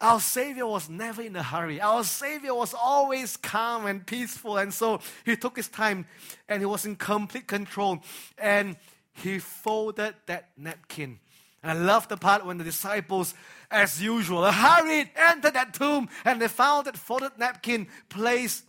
Our 0.00 0.20
Savior 0.20 0.66
was 0.66 0.88
never 0.88 1.22
in 1.22 1.34
a 1.36 1.42
hurry. 1.42 1.80
Our 1.80 2.04
Savior 2.04 2.54
was 2.54 2.72
always 2.72 3.36
calm 3.36 3.86
and 3.86 4.06
peaceful. 4.06 4.56
And 4.56 4.72
so 4.72 5.00
he 5.24 5.36
took 5.36 5.56
his 5.56 5.68
time 5.68 6.06
and 6.48 6.62
he 6.62 6.66
was 6.66 6.86
in 6.86 6.96
complete 6.96 7.48
control. 7.48 8.00
And 8.38 8.76
he 9.12 9.40
folded 9.40 10.14
that 10.26 10.50
napkin. 10.56 11.18
And 11.62 11.72
I 11.72 11.74
love 11.74 12.08
the 12.08 12.16
part 12.16 12.46
when 12.46 12.58
the 12.58 12.64
disciples, 12.64 13.34
as 13.70 14.02
usual, 14.02 14.50
hurried, 14.50 15.10
entered 15.16 15.54
that 15.54 15.74
tomb, 15.74 16.08
and 16.24 16.40
they 16.40 16.48
found 16.48 16.86
that 16.86 16.96
folded 16.96 17.32
napkin 17.38 17.88
placed 18.08 18.64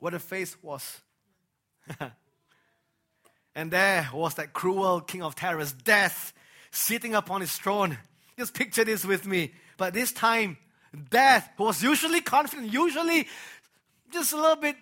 where 0.00 0.12
the 0.12 0.18
face 0.18 0.56
was. 0.62 1.00
And 3.58 3.72
there 3.72 4.08
was 4.14 4.34
that 4.34 4.52
cruel 4.52 5.00
king 5.00 5.20
of 5.20 5.34
terrors, 5.34 5.72
death, 5.72 6.32
sitting 6.70 7.12
upon 7.16 7.40
his 7.40 7.56
throne. 7.56 7.98
Just 8.38 8.54
picture 8.54 8.84
this 8.84 9.04
with 9.04 9.26
me. 9.26 9.52
But 9.76 9.94
this 9.94 10.12
time, 10.12 10.58
death, 11.10 11.50
who 11.56 11.64
was 11.64 11.82
usually 11.82 12.20
confident, 12.20 12.72
usually 12.72 13.26
just 14.12 14.32
a 14.32 14.36
little 14.36 14.54
bit 14.54 14.76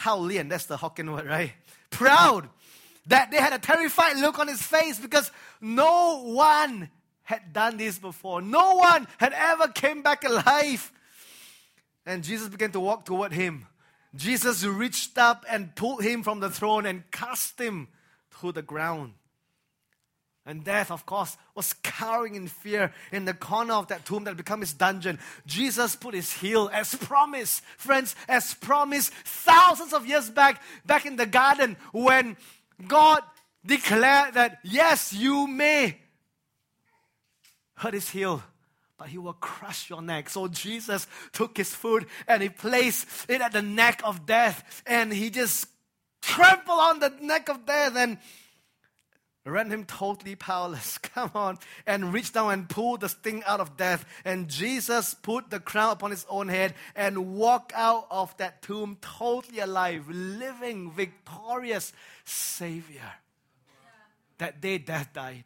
Haolian, 0.00 0.48
that's 0.48 0.64
the 0.64 0.78
Hokkien 0.78 1.12
word, 1.12 1.26
right? 1.26 1.52
Proud. 1.90 2.48
That 3.06 3.30
they 3.30 3.38
had 3.38 3.52
a 3.52 3.58
terrified 3.58 4.16
look 4.18 4.38
on 4.38 4.48
his 4.48 4.62
face 4.62 4.98
because 4.98 5.30
no 5.60 6.22
one 6.24 6.90
had 7.22 7.52
done 7.52 7.76
this 7.76 7.98
before. 7.98 8.42
No 8.42 8.76
one 8.76 9.06
had 9.18 9.32
ever 9.32 9.68
came 9.68 10.02
back 10.02 10.24
alive. 10.24 10.92
And 12.04 12.24
Jesus 12.24 12.48
began 12.48 12.72
to 12.72 12.80
walk 12.80 13.04
toward 13.04 13.32
him. 13.32 13.66
Jesus 14.14 14.64
reached 14.64 15.16
up 15.18 15.44
and 15.48 15.74
pulled 15.74 16.02
him 16.02 16.22
from 16.22 16.40
the 16.40 16.50
throne 16.50 16.84
and 16.84 17.10
cast 17.10 17.58
him 17.60 17.88
to 18.40 18.52
the 18.52 18.62
ground. 18.62 19.14
And 20.44 20.64
death, 20.64 20.90
of 20.90 21.06
course, 21.06 21.36
was 21.54 21.72
cowering 21.72 22.34
in 22.34 22.48
fear 22.48 22.92
in 23.12 23.24
the 23.24 23.34
corner 23.34 23.74
of 23.74 23.86
that 23.88 24.04
tomb 24.04 24.24
that 24.24 24.36
became 24.36 24.60
his 24.60 24.72
dungeon. 24.72 25.20
Jesus 25.46 25.94
put 25.94 26.14
his 26.14 26.32
heel 26.32 26.68
as 26.72 26.96
promised, 26.96 27.62
friends, 27.76 28.16
as 28.28 28.52
promised 28.54 29.12
thousands 29.12 29.92
of 29.92 30.04
years 30.04 30.28
back, 30.30 30.60
back 30.84 31.06
in 31.06 31.14
the 31.14 31.26
garden 31.26 31.76
when 31.92 32.36
God 32.86 33.22
declared 33.64 34.34
that, 34.34 34.58
yes, 34.62 35.12
you 35.12 35.46
may 35.46 35.98
hurt 37.74 37.94
his 37.94 38.10
heel 38.10 38.42
but 39.02 39.08
he 39.08 39.18
will 39.18 39.32
crush 39.32 39.90
your 39.90 40.00
neck. 40.00 40.30
So 40.30 40.46
Jesus 40.46 41.08
took 41.32 41.56
his 41.56 41.74
foot 41.74 42.06
and 42.28 42.40
he 42.40 42.48
placed 42.48 43.08
it 43.28 43.40
at 43.40 43.50
the 43.50 43.60
neck 43.60 44.00
of 44.04 44.26
death 44.26 44.80
and 44.86 45.12
he 45.12 45.28
just 45.28 45.66
trampled 46.20 46.78
on 46.78 47.00
the 47.00 47.12
neck 47.20 47.48
of 47.48 47.66
death 47.66 47.96
and 47.96 48.16
rendered 49.50 49.78
him 49.78 49.84
totally 49.84 50.36
powerless. 50.36 50.98
Come 51.02 51.30
on. 51.34 51.58
And 51.86 52.12
reach 52.12 52.32
down 52.32 52.52
and 52.52 52.68
pull 52.68 52.96
the 52.96 53.08
sting 53.08 53.42
out 53.44 53.60
of 53.60 53.76
death. 53.76 54.04
And 54.24 54.48
Jesus 54.48 55.14
put 55.14 55.50
the 55.50 55.60
crown 55.60 55.92
upon 55.92 56.10
his 56.10 56.26
own 56.28 56.48
head 56.48 56.74
and 56.94 57.34
walked 57.34 57.72
out 57.74 58.06
of 58.10 58.36
that 58.36 58.62
tomb 58.62 58.98
totally 59.00 59.58
alive, 59.58 60.08
living, 60.08 60.92
victorious 60.92 61.92
Savior. 62.24 63.12
That 64.38 64.60
day, 64.60 64.78
death 64.78 65.12
died. 65.12 65.44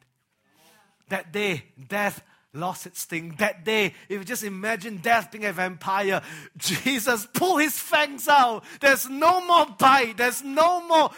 That 1.08 1.32
day, 1.32 1.64
death 1.88 2.22
lost 2.52 2.86
its 2.86 3.02
sting. 3.02 3.36
That 3.38 3.64
day, 3.64 3.86
if 4.08 4.18
you 4.18 4.24
just 4.24 4.42
imagine 4.42 4.98
death 4.98 5.30
being 5.30 5.44
a 5.44 5.52
vampire, 5.52 6.22
Jesus 6.56 7.26
pulled 7.32 7.60
his 7.60 7.78
fangs 7.78 8.28
out. 8.28 8.64
There's 8.80 9.08
no 9.08 9.46
more 9.46 9.66
bite. 9.78 10.16
There's 10.16 10.42
no 10.42 10.86
more. 10.86 11.10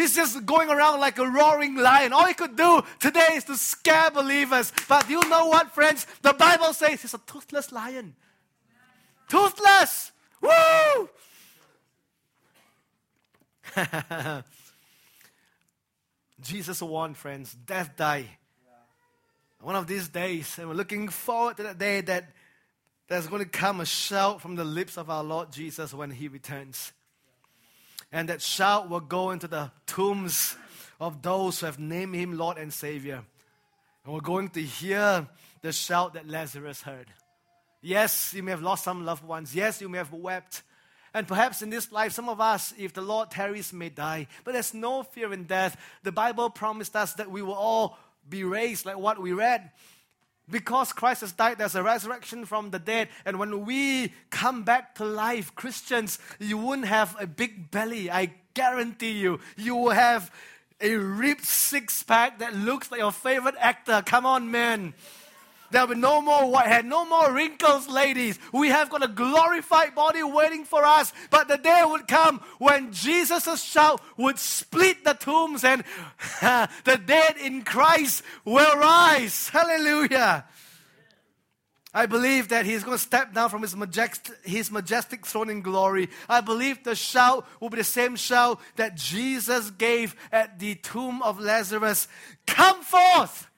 He's 0.00 0.14
just 0.14 0.46
going 0.46 0.70
around 0.70 1.00
like 1.00 1.18
a 1.18 1.28
roaring 1.28 1.76
lion. 1.76 2.14
All 2.14 2.24
he 2.24 2.32
could 2.32 2.56
do 2.56 2.82
today 3.00 3.32
is 3.34 3.44
to 3.44 3.54
scare 3.54 4.10
believers. 4.10 4.72
But 4.88 5.10
you 5.10 5.20
know 5.28 5.48
what, 5.48 5.72
friends? 5.72 6.06
The 6.22 6.32
Bible 6.32 6.72
says 6.72 7.02
he's 7.02 7.12
a 7.12 7.18
toothless 7.18 7.70
lion. 7.70 8.14
Toothless! 9.28 10.12
Woo! 10.40 11.10
Jesus 16.40 16.80
warned, 16.80 17.18
friends. 17.18 17.52
Death 17.52 17.94
die. 17.94 18.24
one 19.60 19.76
of 19.76 19.86
these 19.86 20.08
days, 20.08 20.58
and 20.58 20.70
we're 20.70 20.76
looking 20.76 21.10
forward 21.10 21.58
to 21.58 21.64
that 21.64 21.78
day 21.78 22.00
that 22.00 22.24
there's 23.06 23.26
going 23.26 23.44
to 23.44 23.50
come 23.50 23.82
a 23.82 23.84
shout 23.84 24.40
from 24.40 24.56
the 24.56 24.64
lips 24.64 24.96
of 24.96 25.10
our 25.10 25.22
Lord 25.22 25.52
Jesus 25.52 25.92
when 25.92 26.10
He 26.10 26.28
returns. 26.28 26.92
And 28.12 28.28
that 28.28 28.42
shout 28.42 28.88
will 28.88 29.00
go 29.00 29.30
into 29.30 29.48
the 29.48 29.70
tombs 29.86 30.56
of 31.00 31.22
those 31.22 31.60
who 31.60 31.66
have 31.66 31.78
named 31.78 32.14
Him 32.14 32.36
Lord 32.36 32.58
and 32.58 32.72
Savior. 32.72 33.22
And 34.04 34.14
we're 34.14 34.20
going 34.20 34.48
to 34.50 34.62
hear 34.62 35.28
the 35.62 35.72
shout 35.72 36.14
that 36.14 36.28
Lazarus 36.28 36.82
heard. 36.82 37.06
Yes, 37.82 38.34
you 38.34 38.42
may 38.42 38.50
have 38.50 38.62
lost 38.62 38.84
some 38.84 39.04
loved 39.04 39.24
ones. 39.24 39.54
Yes, 39.54 39.80
you 39.80 39.88
may 39.88 39.98
have 39.98 40.12
wept. 40.12 40.62
And 41.12 41.26
perhaps 41.26 41.62
in 41.62 41.70
this 41.70 41.90
life, 41.90 42.12
some 42.12 42.28
of 42.28 42.40
us, 42.40 42.72
if 42.78 42.92
the 42.92 43.00
Lord 43.00 43.30
tarries, 43.30 43.72
may 43.72 43.88
die. 43.88 44.26
But 44.44 44.52
there's 44.52 44.74
no 44.74 45.02
fear 45.02 45.32
in 45.32 45.44
death. 45.44 45.76
The 46.02 46.12
Bible 46.12 46.50
promised 46.50 46.94
us 46.94 47.14
that 47.14 47.30
we 47.30 47.42
will 47.42 47.54
all 47.54 47.98
be 48.28 48.44
raised, 48.44 48.86
like 48.86 48.98
what 48.98 49.20
we 49.20 49.32
read. 49.32 49.70
Because 50.50 50.92
Christ 50.92 51.20
has 51.22 51.32
died, 51.32 51.58
there's 51.58 51.74
a 51.74 51.82
resurrection 51.82 52.44
from 52.44 52.70
the 52.70 52.78
dead. 52.78 53.08
And 53.24 53.38
when 53.38 53.64
we 53.64 54.12
come 54.30 54.64
back 54.64 54.94
to 54.96 55.04
life, 55.04 55.54
Christians, 55.54 56.18
you 56.38 56.58
wouldn't 56.58 56.88
have 56.88 57.16
a 57.20 57.26
big 57.26 57.70
belly. 57.70 58.10
I 58.10 58.32
guarantee 58.54 59.12
you. 59.12 59.40
You 59.56 59.76
will 59.76 59.90
have 59.90 60.30
a 60.80 60.94
ripped 60.94 61.44
six 61.44 62.02
pack 62.02 62.38
that 62.38 62.54
looks 62.54 62.90
like 62.90 63.00
your 63.00 63.12
favorite 63.12 63.56
actor. 63.58 64.02
Come 64.04 64.26
on, 64.26 64.50
man. 64.50 64.94
There'll 65.70 65.88
be 65.88 65.94
no 65.94 66.20
more 66.20 66.50
whitehead, 66.50 66.84
no 66.84 67.04
more 67.04 67.32
wrinkles, 67.32 67.88
ladies. 67.88 68.38
We 68.52 68.68
have 68.68 68.90
got 68.90 69.04
a 69.04 69.08
glorified 69.08 69.94
body 69.94 70.22
waiting 70.22 70.64
for 70.64 70.84
us. 70.84 71.12
But 71.30 71.48
the 71.48 71.58
day 71.58 71.82
would 71.84 72.08
come 72.08 72.40
when 72.58 72.92
Jesus' 72.92 73.62
shout 73.62 74.00
would 74.16 74.38
split 74.38 75.04
the 75.04 75.14
tombs 75.14 75.64
and 75.64 75.84
the 76.40 77.00
dead 77.04 77.36
in 77.36 77.62
Christ 77.62 78.22
will 78.44 78.76
rise. 78.76 79.48
Hallelujah. 79.48 80.44
I 81.92 82.06
believe 82.06 82.50
that 82.50 82.66
he's 82.66 82.84
going 82.84 82.96
to 82.96 83.02
step 83.02 83.34
down 83.34 83.50
from 83.50 83.62
his 83.62 83.74
majestic, 83.74 84.36
his 84.44 84.70
majestic 84.70 85.26
throne 85.26 85.50
in 85.50 85.60
glory. 85.60 86.08
I 86.28 86.40
believe 86.40 86.84
the 86.84 86.94
shout 86.94 87.46
will 87.60 87.68
be 87.68 87.78
the 87.78 87.84
same 87.84 88.14
shout 88.14 88.60
that 88.76 88.94
Jesus 88.94 89.70
gave 89.70 90.14
at 90.30 90.60
the 90.60 90.76
tomb 90.76 91.20
of 91.22 91.40
Lazarus 91.40 92.06
Come 92.46 92.82
forth! 92.82 93.48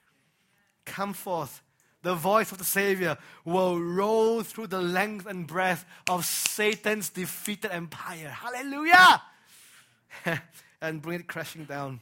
Come 0.86 1.12
forth! 1.12 1.62
The 2.02 2.14
voice 2.14 2.52
of 2.52 2.58
the 2.58 2.64
Savior 2.64 3.16
will 3.44 3.80
roll 3.80 4.42
through 4.42 4.66
the 4.66 4.82
length 4.82 5.26
and 5.26 5.46
breadth 5.46 5.84
of 6.08 6.24
Satan's 6.24 7.08
defeated 7.10 7.70
empire. 7.72 8.28
Hallelujah! 8.28 9.22
and 10.80 11.00
bring 11.00 11.20
it 11.20 11.26
crashing 11.26 11.64
down. 11.64 12.00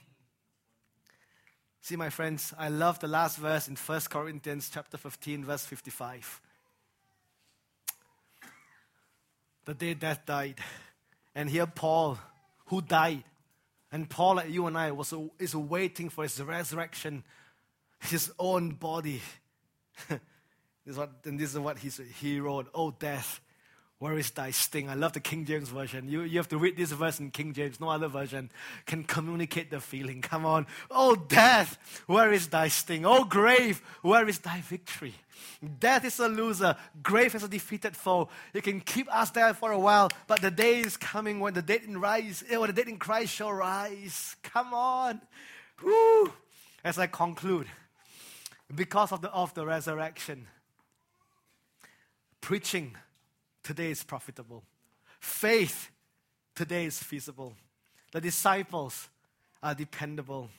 See, 1.82 1.96
my 1.96 2.10
friends, 2.10 2.52
I 2.58 2.68
love 2.68 2.98
the 3.00 3.08
last 3.08 3.38
verse 3.38 3.68
in 3.68 3.76
1 3.76 4.00
Corinthians 4.10 4.70
chapter 4.72 4.96
15, 4.96 5.44
verse 5.44 5.64
55. 5.64 6.40
The 9.64 9.74
day 9.74 9.94
death 9.94 10.24
died. 10.26 10.58
And 11.34 11.48
here 11.48 11.66
Paul, 11.66 12.18
who 12.66 12.82
died, 12.82 13.24
and 13.92 14.08
Paul, 14.08 14.36
like 14.36 14.50
you 14.50 14.66
and 14.66 14.78
I, 14.78 14.92
was, 14.92 15.12
is 15.38 15.54
waiting 15.54 16.10
for 16.10 16.22
his 16.22 16.40
resurrection, 16.40 17.24
his 17.98 18.32
own 18.38 18.70
body. 18.70 19.20
this 20.08 20.20
is 20.86 20.96
what, 20.96 21.10
and 21.24 21.38
this 21.38 21.52
is 21.52 21.58
what 21.58 21.78
he 21.78 22.40
wrote 22.40 22.68
Oh, 22.74 22.90
death, 22.90 23.40
where 24.00 24.16
is 24.16 24.30
thy 24.30 24.50
sting? 24.50 24.88
I 24.88 24.94
love 24.94 25.12
the 25.12 25.20
King 25.20 25.44
James 25.44 25.68
Version. 25.68 26.08
You, 26.08 26.22
you 26.22 26.38
have 26.38 26.48
to 26.48 26.56
read 26.56 26.74
this 26.74 26.90
verse 26.90 27.20
in 27.20 27.30
King 27.30 27.52
James. 27.52 27.78
No 27.80 27.90
other 27.90 28.08
version 28.08 28.50
can 28.86 29.04
communicate 29.04 29.70
the 29.70 29.78
feeling. 29.78 30.22
Come 30.22 30.46
on. 30.46 30.66
Oh, 30.90 31.14
death, 31.14 31.78
where 32.06 32.32
is 32.32 32.48
thy 32.48 32.68
sting? 32.68 33.04
Oh, 33.04 33.24
grave, 33.24 33.82
where 34.00 34.26
is 34.26 34.38
thy 34.38 34.62
victory? 34.62 35.14
Death 35.78 36.06
is 36.06 36.18
a 36.18 36.28
loser. 36.28 36.76
Grave 37.02 37.34
is 37.34 37.42
a 37.42 37.48
defeated 37.48 37.94
foe. 37.94 38.30
You 38.54 38.62
can 38.62 38.80
keep 38.80 39.14
us 39.14 39.30
there 39.30 39.52
for 39.52 39.70
a 39.70 39.78
while, 39.78 40.08
but 40.26 40.40
the 40.40 40.50
day 40.50 40.80
is 40.80 40.96
coming 40.96 41.38
when 41.38 41.52
the 41.52 41.60
dead 41.60 41.82
in 41.82 42.00
rise, 42.00 42.42
eh, 42.48 42.56
when 42.56 42.68
the 42.68 42.72
dead 42.72 42.88
in 42.88 42.96
Christ 42.96 43.34
shall 43.34 43.52
rise. 43.52 44.34
Come 44.42 44.72
on. 44.72 45.20
Woo. 45.82 46.32
As 46.82 46.98
I 46.98 47.06
conclude, 47.06 47.66
because 48.74 49.12
of 49.12 49.20
the, 49.20 49.30
of 49.30 49.52
the 49.54 49.66
resurrection, 49.66 50.46
preaching 52.40 52.96
today 53.62 53.90
is 53.90 54.04
profitable. 54.04 54.62
Faith 55.18 55.90
today 56.54 56.86
is 56.86 57.02
feasible. 57.02 57.54
The 58.12 58.20
disciples 58.20 59.08
are 59.62 59.74
dependable. 59.74 60.50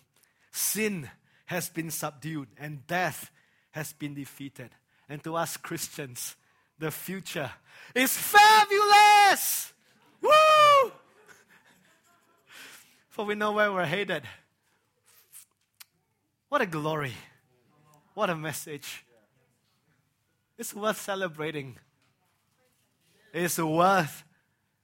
Sin 0.52 1.10
has 1.46 1.70
been 1.70 1.92
subdued 1.92 2.48
and 2.58 2.86
death 2.88 3.32
has 3.72 3.94
been 3.94 4.14
defeated. 4.14 4.70
And 5.10 5.24
to 5.24 5.36
us 5.36 5.58
Christians, 5.58 6.36
the 6.80 6.92
future 6.92 7.52
is 7.94 8.16
fabulous! 8.18 9.74
Woo! 10.22 10.92
For 13.10 13.26
we 13.26 13.36
know 13.36 13.52
where 13.52 13.72
we're 13.72 13.86
headed. 13.86 14.24
What 16.50 16.62
a 16.62 16.66
glory! 16.66 17.14
What 18.14 18.30
a 18.30 18.36
message! 18.36 19.06
It's 20.58 20.74
worth 20.74 21.02
celebrating. 21.02 21.78
It's 23.34 23.58
worth 23.58 24.24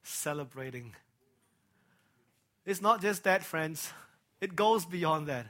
celebrating. 0.01 0.95
It's 2.65 2.81
not 2.81 3.01
just 3.01 3.23
that, 3.25 3.43
friends. 3.43 3.91
It 4.39 4.55
goes 4.55 4.85
beyond 4.85 5.27
that. 5.27 5.47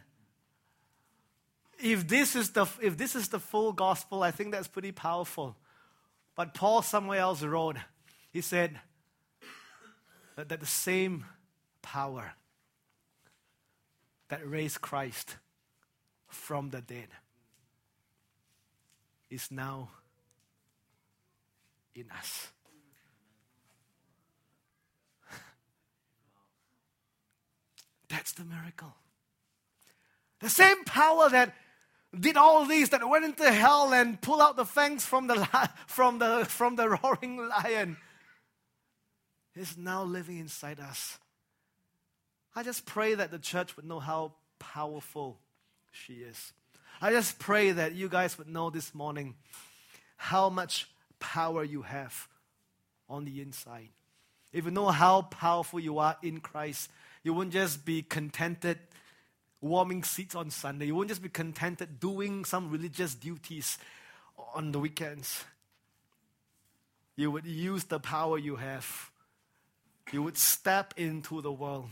If 1.79 2.07
this 2.07 2.35
is 2.35 2.49
the, 2.49 2.65
if 2.81 2.97
this 2.97 3.15
is 3.15 3.29
the 3.29 3.39
full 3.39 3.71
gospel, 3.71 4.23
I 4.23 4.31
think 4.31 4.51
that's 4.51 4.67
pretty 4.67 4.91
powerful. 4.91 5.55
But 6.35 6.53
Paul 6.53 6.81
somewhere 6.81 7.19
else 7.19 7.43
wrote, 7.43 7.77
he 8.31 8.41
said 8.41 8.79
that, 10.35 10.49
that 10.49 10.59
the 10.59 10.65
same 10.65 11.25
power 11.81 12.33
that 14.29 14.47
raised 14.47 14.81
Christ 14.81 15.37
from 16.27 16.71
the 16.71 16.81
dead 16.81 17.07
is 19.29 19.51
now 19.51 19.89
in 21.95 22.05
us. 22.11 22.47
That's 28.09 28.33
the 28.33 28.45
miracle. 28.45 28.95
The 30.39 30.49
same 30.49 30.83
power 30.83 31.29
that 31.29 31.55
did 32.17 32.37
all 32.37 32.65
these, 32.65 32.89
that 32.89 33.07
went 33.07 33.25
into 33.25 33.51
hell 33.51 33.93
and 33.93 34.19
pulled 34.21 34.41
out 34.41 34.55
the 34.55 34.65
fangs 34.65 35.05
from 35.05 35.27
the, 35.27 35.35
from 35.87 36.19
the, 36.19 36.45
from 36.45 36.75
the 36.75 36.89
roaring 37.03 37.37
lion, 37.37 37.97
is 39.55 39.77
now 39.77 40.03
living 40.03 40.37
inside 40.37 40.79
us. 40.79 41.17
I 42.55 42.63
just 42.63 42.85
pray 42.85 43.15
that 43.15 43.31
the 43.31 43.39
church 43.39 43.75
would 43.75 43.85
know 43.85 43.99
how 43.99 44.33
powerful 44.59 45.39
she 45.91 46.13
is. 46.15 46.53
I 46.99 47.11
just 47.11 47.37
pray 47.37 47.71
that 47.71 47.93
you 47.93 48.09
guys 48.09 48.37
would 48.37 48.47
know 48.47 48.69
this 48.69 48.95
morning 48.95 49.35
how 50.15 50.49
much 50.49 50.89
power 51.19 51.63
you 51.63 51.83
have 51.83 52.27
on 53.07 53.25
the 53.25 53.39
inside. 53.41 53.89
If 54.51 54.65
you 54.65 54.71
know 54.71 54.87
how 54.87 55.21
powerful 55.21 55.79
you 55.79 55.99
are 55.99 56.17
in 56.23 56.39
Christ, 56.39 56.89
you 57.23 57.33
won't 57.33 57.51
just 57.51 57.85
be 57.85 58.01
contented 58.01 58.79
warming 59.61 60.03
seats 60.03 60.33
on 60.33 60.49
Sunday. 60.49 60.87
You 60.87 60.95
won't 60.95 61.09
just 61.09 61.21
be 61.21 61.29
contented 61.29 61.99
doing 61.99 62.45
some 62.45 62.71
religious 62.71 63.13
duties 63.13 63.77
on 64.55 64.71
the 64.71 64.79
weekends. 64.79 65.43
You 67.15 67.31
would 67.31 67.45
use 67.45 67.83
the 67.85 67.99
power 67.99 68.37
you 68.37 68.55
have. 68.55 69.11
You 70.11 70.23
would 70.23 70.37
step 70.37 70.93
into 70.97 71.41
the 71.41 71.51
world 71.51 71.89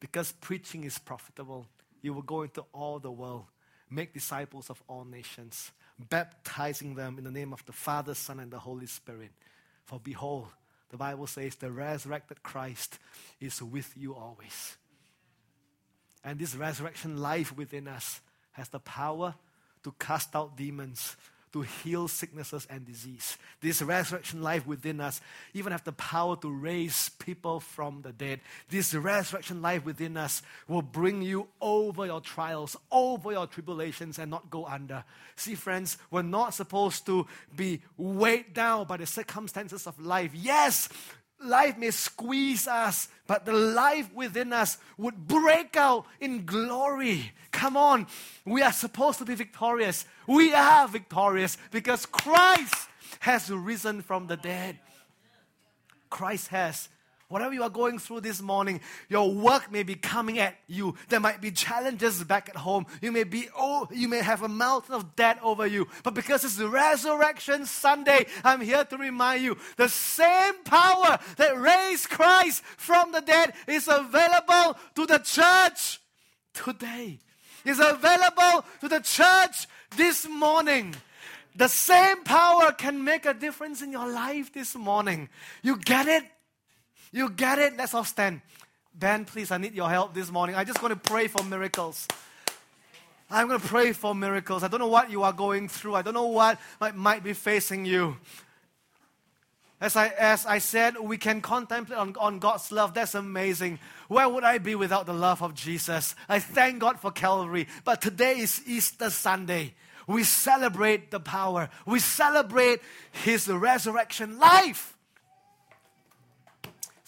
because 0.00 0.32
preaching 0.32 0.84
is 0.84 0.98
profitable. 0.98 1.66
You 2.00 2.12
will 2.12 2.22
go 2.22 2.42
into 2.42 2.64
all 2.72 2.98
the 2.98 3.12
world, 3.12 3.44
make 3.92 4.14
disciples 4.14 4.70
of 4.70 4.82
all 4.88 5.04
nations, 5.04 5.70
baptizing 6.08 6.94
them 6.94 7.18
in 7.18 7.24
the 7.24 7.30
name 7.30 7.52
of 7.52 7.64
the 7.66 7.72
Father, 7.72 8.14
Son, 8.14 8.40
and 8.40 8.50
the 8.50 8.58
Holy 8.58 8.86
Spirit. 8.86 9.30
For 9.84 10.00
behold, 10.00 10.48
the 10.90 10.96
Bible 10.96 11.26
says 11.26 11.56
the 11.56 11.70
resurrected 11.70 12.42
Christ 12.42 12.98
is 13.40 13.62
with 13.62 13.92
you 13.96 14.14
always. 14.14 14.76
And 16.24 16.38
this 16.38 16.54
resurrection 16.54 17.18
life 17.18 17.56
within 17.56 17.88
us 17.88 18.20
has 18.52 18.68
the 18.68 18.78
power 18.78 19.34
to 19.82 19.94
cast 19.98 20.36
out 20.36 20.56
demons, 20.56 21.16
to 21.52 21.62
heal 21.62 22.08
sicknesses 22.08 22.66
and 22.70 22.86
disease. 22.86 23.36
This 23.60 23.82
resurrection 23.82 24.42
life 24.42 24.66
within 24.66 25.00
us 25.00 25.20
even 25.54 25.72
have 25.72 25.84
the 25.84 25.92
power 25.92 26.36
to 26.36 26.50
raise 26.50 27.10
people 27.10 27.60
from 27.60 28.02
the 28.02 28.12
dead. 28.12 28.40
This 28.68 28.94
resurrection 28.94 29.62
life 29.62 29.84
within 29.84 30.16
us 30.16 30.42
will 30.66 30.82
bring 30.82 31.22
you 31.22 31.48
over 31.60 32.06
your 32.06 32.20
trials, 32.20 32.76
over 32.90 33.32
your 33.32 33.46
tribulations, 33.46 34.18
and 34.18 34.30
not 34.30 34.50
go 34.50 34.66
under. 34.66 35.04
See, 35.36 35.54
friends, 35.54 35.98
we're 36.10 36.22
not 36.22 36.54
supposed 36.54 37.06
to 37.06 37.26
be 37.54 37.82
weighed 37.96 38.54
down 38.54 38.86
by 38.86 38.96
the 38.96 39.06
circumstances 39.06 39.86
of 39.86 40.00
life. 40.00 40.32
Yes, 40.34 40.88
life 41.44 41.78
may 41.78 41.90
squeeze 41.90 42.66
us, 42.66 43.08
but 43.26 43.44
the 43.44 43.52
life 43.52 44.12
within 44.14 44.52
us 44.52 44.78
would 44.98 45.26
break 45.26 45.76
out 45.76 46.06
in 46.20 46.44
glory. 46.44 47.32
Come 47.50 47.76
on, 47.76 48.06
we 48.44 48.62
are 48.62 48.72
supposed 48.72 49.18
to 49.18 49.24
be 49.24 49.34
victorious. 49.34 50.04
We 50.26 50.54
are 50.54 50.88
victorious 50.88 51.56
because 51.70 52.06
Christ 52.06 52.88
has 53.20 53.50
risen 53.50 54.02
from 54.02 54.26
the 54.26 54.36
dead. 54.36 54.78
Christ 56.10 56.48
has. 56.48 56.88
Whatever 57.32 57.54
you 57.54 57.62
are 57.62 57.70
going 57.70 57.98
through 57.98 58.20
this 58.20 58.42
morning, 58.42 58.82
your 59.08 59.32
work 59.32 59.72
may 59.72 59.84
be 59.84 59.94
coming 59.94 60.38
at 60.38 60.54
you. 60.66 60.96
There 61.08 61.18
might 61.18 61.40
be 61.40 61.50
challenges 61.50 62.22
back 62.24 62.50
at 62.50 62.56
home. 62.56 62.84
You 63.00 63.10
may 63.10 63.24
be 63.24 63.48
oh, 63.56 63.88
you 63.90 64.06
may 64.06 64.18
have 64.18 64.42
a 64.42 64.48
mountain 64.48 64.94
of 64.94 65.16
debt 65.16 65.38
over 65.42 65.66
you. 65.66 65.88
But 66.02 66.12
because 66.12 66.44
it's 66.44 66.60
resurrection 66.60 67.64
Sunday, 67.64 68.26
I'm 68.44 68.60
here 68.60 68.84
to 68.84 68.98
remind 68.98 69.42
you 69.42 69.56
the 69.78 69.88
same 69.88 70.62
power 70.64 71.18
that 71.38 71.58
raised 71.58 72.10
Christ 72.10 72.62
from 72.76 73.12
the 73.12 73.22
dead 73.22 73.54
is 73.66 73.88
available 73.88 74.76
to 74.96 75.06
the 75.06 75.18
church 75.18 76.02
today. 76.52 77.18
Is 77.64 77.80
available 77.80 78.66
to 78.82 78.88
the 78.88 79.00
church 79.00 79.68
this 79.96 80.28
morning. 80.28 80.94
The 81.56 81.68
same 81.68 82.24
power 82.24 82.72
can 82.72 83.02
make 83.02 83.24
a 83.24 83.32
difference 83.32 83.80
in 83.80 83.90
your 83.90 84.06
life 84.06 84.52
this 84.52 84.76
morning. 84.76 85.30
You 85.62 85.78
get 85.78 86.08
it? 86.08 86.24
You 87.12 87.28
get 87.28 87.58
it? 87.58 87.76
Let's 87.76 87.92
all 87.94 88.04
stand. 88.04 88.40
Ben, 88.94 89.24
please, 89.26 89.50
I 89.50 89.58
need 89.58 89.74
your 89.74 89.88
help 89.88 90.14
this 90.14 90.30
morning. 90.30 90.56
I 90.56 90.64
just 90.64 90.82
want 90.82 90.94
to 90.94 91.10
pray 91.10 91.28
for 91.28 91.44
miracles. 91.44 92.08
I'm 93.30 93.48
going 93.48 93.60
to 93.60 93.66
pray 93.66 93.92
for 93.92 94.14
miracles. 94.14 94.62
I 94.62 94.68
don't 94.68 94.80
know 94.80 94.88
what 94.88 95.10
you 95.10 95.22
are 95.22 95.32
going 95.32 95.68
through. 95.68 95.94
I 95.94 96.02
don't 96.02 96.14
know 96.14 96.26
what 96.26 96.58
might, 96.80 96.94
might 96.94 97.24
be 97.24 97.32
facing 97.32 97.84
you. 97.84 98.16
As 99.80 99.96
I, 99.96 100.08
as 100.08 100.46
I 100.46 100.58
said, 100.58 100.98
we 100.98 101.18
can 101.18 101.40
contemplate 101.40 101.98
on, 101.98 102.14
on 102.20 102.38
God's 102.38 102.70
love. 102.70 102.94
That's 102.94 103.14
amazing. 103.14 103.78
Where 104.08 104.28
would 104.28 104.44
I 104.44 104.58
be 104.58 104.74
without 104.74 105.06
the 105.06 105.12
love 105.12 105.42
of 105.42 105.54
Jesus? 105.54 106.14
I 106.28 106.38
thank 106.38 106.78
God 106.78 107.00
for 107.00 107.10
Calvary. 107.10 107.66
But 107.84 108.00
today 108.00 108.38
is 108.38 108.62
Easter 108.66 109.10
Sunday. 109.10 109.74
We 110.06 110.24
celebrate 110.24 111.10
the 111.10 111.20
power, 111.20 111.68
we 111.86 111.98
celebrate 111.98 112.80
His 113.12 113.48
resurrection 113.48 114.38
life. 114.38 114.91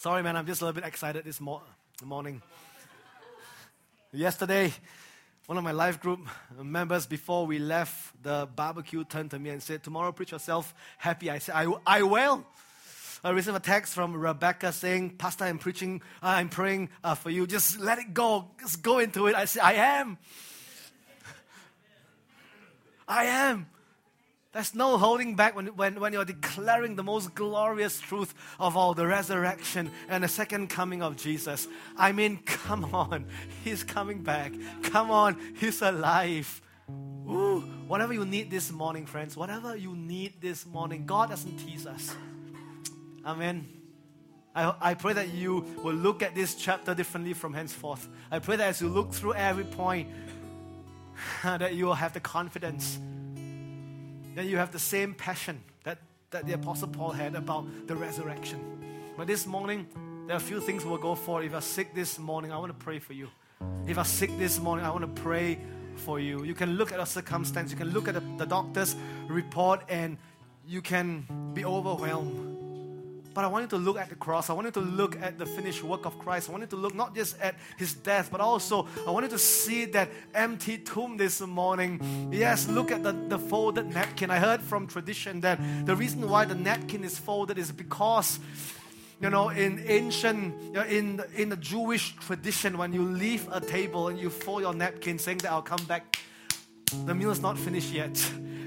Sorry, 0.05 0.21
man, 0.21 0.35
I'm 0.35 0.45
just 0.45 0.61
a 0.61 0.65
little 0.65 0.79
bit 0.79 0.87
excited 0.87 1.25
this 1.25 1.41
mo- 1.41 1.63
morning. 2.03 2.39
Yesterday, 4.11 4.71
One 5.47 5.57
of 5.57 5.63
my 5.63 5.71
life 5.71 5.99
group 5.99 6.19
members, 6.61 7.07
before 7.07 7.47
we 7.47 7.57
left 7.57 8.13
the 8.21 8.47
barbecue, 8.55 9.03
turned 9.03 9.31
to 9.31 9.39
me 9.39 9.49
and 9.49 9.63
said, 9.63 9.81
Tomorrow, 9.81 10.11
preach 10.11 10.31
yourself 10.31 10.75
happy. 10.99 11.31
I 11.31 11.39
said, 11.39 11.55
I, 11.55 11.73
I 11.87 12.03
will. 12.03 12.45
I 13.23 13.31
received 13.31 13.57
a 13.57 13.59
text 13.59 13.95
from 13.95 14.15
Rebecca 14.15 14.71
saying, 14.71 15.17
Pastor, 15.17 15.45
I'm 15.45 15.57
preaching, 15.57 16.03
uh, 16.21 16.37
I'm 16.37 16.49
praying 16.49 16.89
uh, 17.03 17.15
for 17.15 17.31
you. 17.31 17.47
Just 17.47 17.79
let 17.79 17.97
it 17.97 18.13
go. 18.13 18.51
Just 18.59 18.83
go 18.83 18.99
into 18.99 19.25
it. 19.25 19.33
I 19.33 19.45
said, 19.45 19.63
I 19.63 19.73
am. 19.73 20.19
I 23.07 23.25
am. 23.25 23.65
There's 24.55 24.73
no 24.73 24.97
holding 24.97 25.35
back 25.35 25.53
when, 25.53 25.67
when, 25.75 25.99
when 25.99 26.13
you're 26.13 26.23
declaring 26.23 26.95
the 26.95 27.03
most 27.03 27.35
glorious 27.35 27.99
truth 27.99 28.33
of 28.57 28.77
all 28.77 28.93
the 28.93 29.05
resurrection 29.05 29.91
and 30.07 30.23
the 30.23 30.29
second 30.29 30.69
coming 30.69 31.03
of 31.03 31.17
Jesus. 31.17 31.67
I 31.97 32.13
mean, 32.13 32.37
come 32.45 32.85
on, 32.95 33.25
He's 33.65 33.83
coming 33.83 34.23
back. 34.23 34.53
Come 34.83 35.11
on, 35.11 35.35
He's 35.59 35.81
alive. 35.81 36.61
Ooh, 36.89 37.65
whatever 37.87 38.13
you 38.13 38.23
need 38.23 38.49
this 38.49 38.71
morning, 38.71 39.05
friends, 39.05 39.35
whatever 39.35 39.75
you 39.75 39.93
need 39.93 40.39
this 40.39 40.65
morning, 40.65 41.05
God 41.05 41.31
doesn't 41.31 41.57
tease 41.57 41.85
us. 41.85 42.15
Amen. 43.25 43.67
I, 44.55 44.73
I 44.79 44.93
pray 44.93 45.11
that 45.11 45.33
you 45.33 45.65
will 45.83 45.95
look 45.95 46.23
at 46.23 46.33
this 46.33 46.55
chapter 46.55 46.95
differently 46.95 47.33
from 47.33 47.53
henceforth. 47.53 48.07
I 48.31 48.39
pray 48.39 48.55
that 48.55 48.69
as 48.69 48.79
you 48.79 48.87
look 48.87 49.11
through 49.11 49.33
every 49.33 49.65
point, 49.65 50.07
that 51.43 51.73
you 51.73 51.87
will 51.87 51.95
have 51.95 52.13
the 52.13 52.21
confidence 52.21 52.99
then 54.35 54.47
you 54.47 54.57
have 54.57 54.71
the 54.71 54.79
same 54.79 55.13
passion 55.13 55.63
that, 55.83 55.97
that 56.31 56.45
the 56.45 56.53
Apostle 56.53 56.89
Paul 56.89 57.11
had 57.11 57.35
about 57.35 57.65
the 57.87 57.95
resurrection. 57.95 58.59
But 59.17 59.27
this 59.27 59.47
morning, 59.47 59.87
there 60.27 60.35
are 60.35 60.37
a 60.37 60.41
few 60.41 60.59
things 60.59 60.83
we'll 60.83 60.97
go 60.97 61.15
for. 61.15 61.41
If 61.41 61.53
you're 61.53 61.61
sick 61.61 61.95
this 61.95 62.19
morning, 62.19 62.51
I 62.51 62.57
want 62.57 62.77
to 62.77 62.83
pray 62.83 62.99
for 62.99 63.13
you. 63.13 63.29
If 63.87 63.95
you're 63.95 64.05
sick 64.05 64.37
this 64.37 64.59
morning, 64.59 64.85
I 64.85 64.89
want 64.89 65.03
to 65.03 65.21
pray 65.21 65.57
for 65.95 66.19
you. 66.19 66.43
You 66.43 66.53
can 66.53 66.73
look 66.73 66.91
at 66.91 66.99
a 66.99 67.05
circumstance, 67.05 67.71
you 67.71 67.77
can 67.77 67.91
look 67.91 68.09
at 68.09 68.15
the, 68.15 68.23
the 68.37 68.45
doctor's 68.45 68.95
report, 69.27 69.81
and 69.87 70.17
you 70.67 70.81
can 70.81 71.25
be 71.53 71.63
overwhelmed. 71.63 72.44
But 73.35 73.43
I 73.43 73.47
wanted 73.47 73.69
to 73.71 73.77
look 73.77 73.97
at 73.97 74.07
the 74.07 74.15
cross. 74.15 74.49
I 74.49 74.53
wanted 74.53 74.73
to 74.75 74.79
look 74.79 75.21
at 75.21 75.37
the 75.37 75.45
finished 75.45 75.83
work 75.83 76.05
of 76.05 76.17
Christ. 76.17 76.47
I 76.47 76.53
wanted 76.53 76.69
to 76.69 76.77
look 76.77 76.95
not 76.95 77.13
just 77.13 77.37
at 77.41 77.55
his 77.75 77.93
death, 77.93 78.29
but 78.31 78.39
also 78.39 78.87
I 79.05 79.11
wanted 79.11 79.31
to 79.31 79.37
see 79.37 79.83
that 79.87 80.09
empty 80.33 80.77
tomb 80.77 81.17
this 81.17 81.41
morning. 81.41 81.99
Yes, 82.31 82.69
look 82.69 82.91
at 82.91 83.03
the, 83.03 83.11
the 83.11 83.37
folded 83.37 83.93
napkin. 83.93 84.31
I 84.31 84.37
heard 84.37 84.61
from 84.61 84.87
tradition 84.87 85.41
that 85.41 85.59
the 85.85 85.97
reason 85.97 86.29
why 86.29 86.45
the 86.45 86.55
napkin 86.55 87.03
is 87.03 87.19
folded 87.19 87.57
is 87.57 87.73
because 87.73 88.39
you 89.21 89.29
know, 89.29 89.49
in 89.49 89.83
ancient, 89.85 90.53
in, 90.87 91.21
in 91.35 91.49
the 91.49 91.57
Jewish 91.57 92.15
tradition, 92.15 92.77
when 92.77 92.93
you 92.93 93.03
leave 93.03 93.49
a 93.51 93.59
table 93.59 94.07
and 94.07 94.17
you 94.17 94.29
fold 94.29 94.61
your 94.61 94.73
napkin 94.73 95.19
saying 95.19 95.39
that 95.39 95.51
I'll 95.51 95.61
come 95.61 95.83
back, 95.85 96.19
the 97.05 97.13
meal 97.13 97.31
is 97.31 97.41
not 97.41 97.57
finished 97.57 97.91
yet 97.91 98.17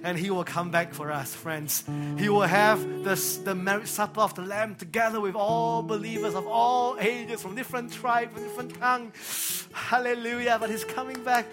and 0.03 0.19
He 0.19 0.31
will 0.31 0.45
come 0.45 0.71
back 0.71 0.95
for 0.95 1.11
us, 1.11 1.35
friends. 1.35 1.85
He 2.19 2.29
will 2.29 2.43
have 2.43 2.81
the, 3.05 3.15
the 3.45 3.55
marriage 3.55 3.89
supper 3.89 4.21
of 4.21 4.35
the 4.35 4.43
Lamb 4.43 4.75
together 4.75 5.21
with 5.21 5.35
all 5.35 5.83
believers 5.83 6.35
of 6.35 6.47
all 6.47 6.97
ages, 6.99 7.43
from 7.43 7.55
different 7.55 7.93
tribes, 7.93 8.33
from 8.33 8.43
different 8.43 8.75
tongues. 8.79 9.69
Hallelujah. 9.73 10.59
But 10.61 10.71
He's 10.71 10.85
coming 10.85 11.23
back. 11.25 11.47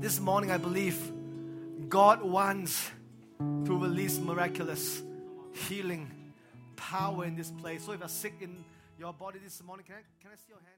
This 0.00 0.20
morning, 0.20 0.50
I 0.50 0.56
believe 0.56 1.12
God 1.88 2.22
wants 2.22 2.90
to 3.38 3.78
release 3.78 4.18
miraculous 4.18 5.02
healing 5.52 6.10
power 6.76 7.24
in 7.24 7.36
this 7.36 7.50
place. 7.50 7.84
So 7.84 7.92
if 7.92 8.00
you're 8.00 8.08
sick 8.08 8.34
in 8.40 8.64
your 8.98 9.12
body 9.12 9.38
this 9.42 9.62
morning, 9.62 9.84
can 9.86 9.96
I, 9.96 10.22
can 10.22 10.30
I 10.32 10.36
see 10.36 10.48
your 10.48 10.58
hands? 10.58 10.75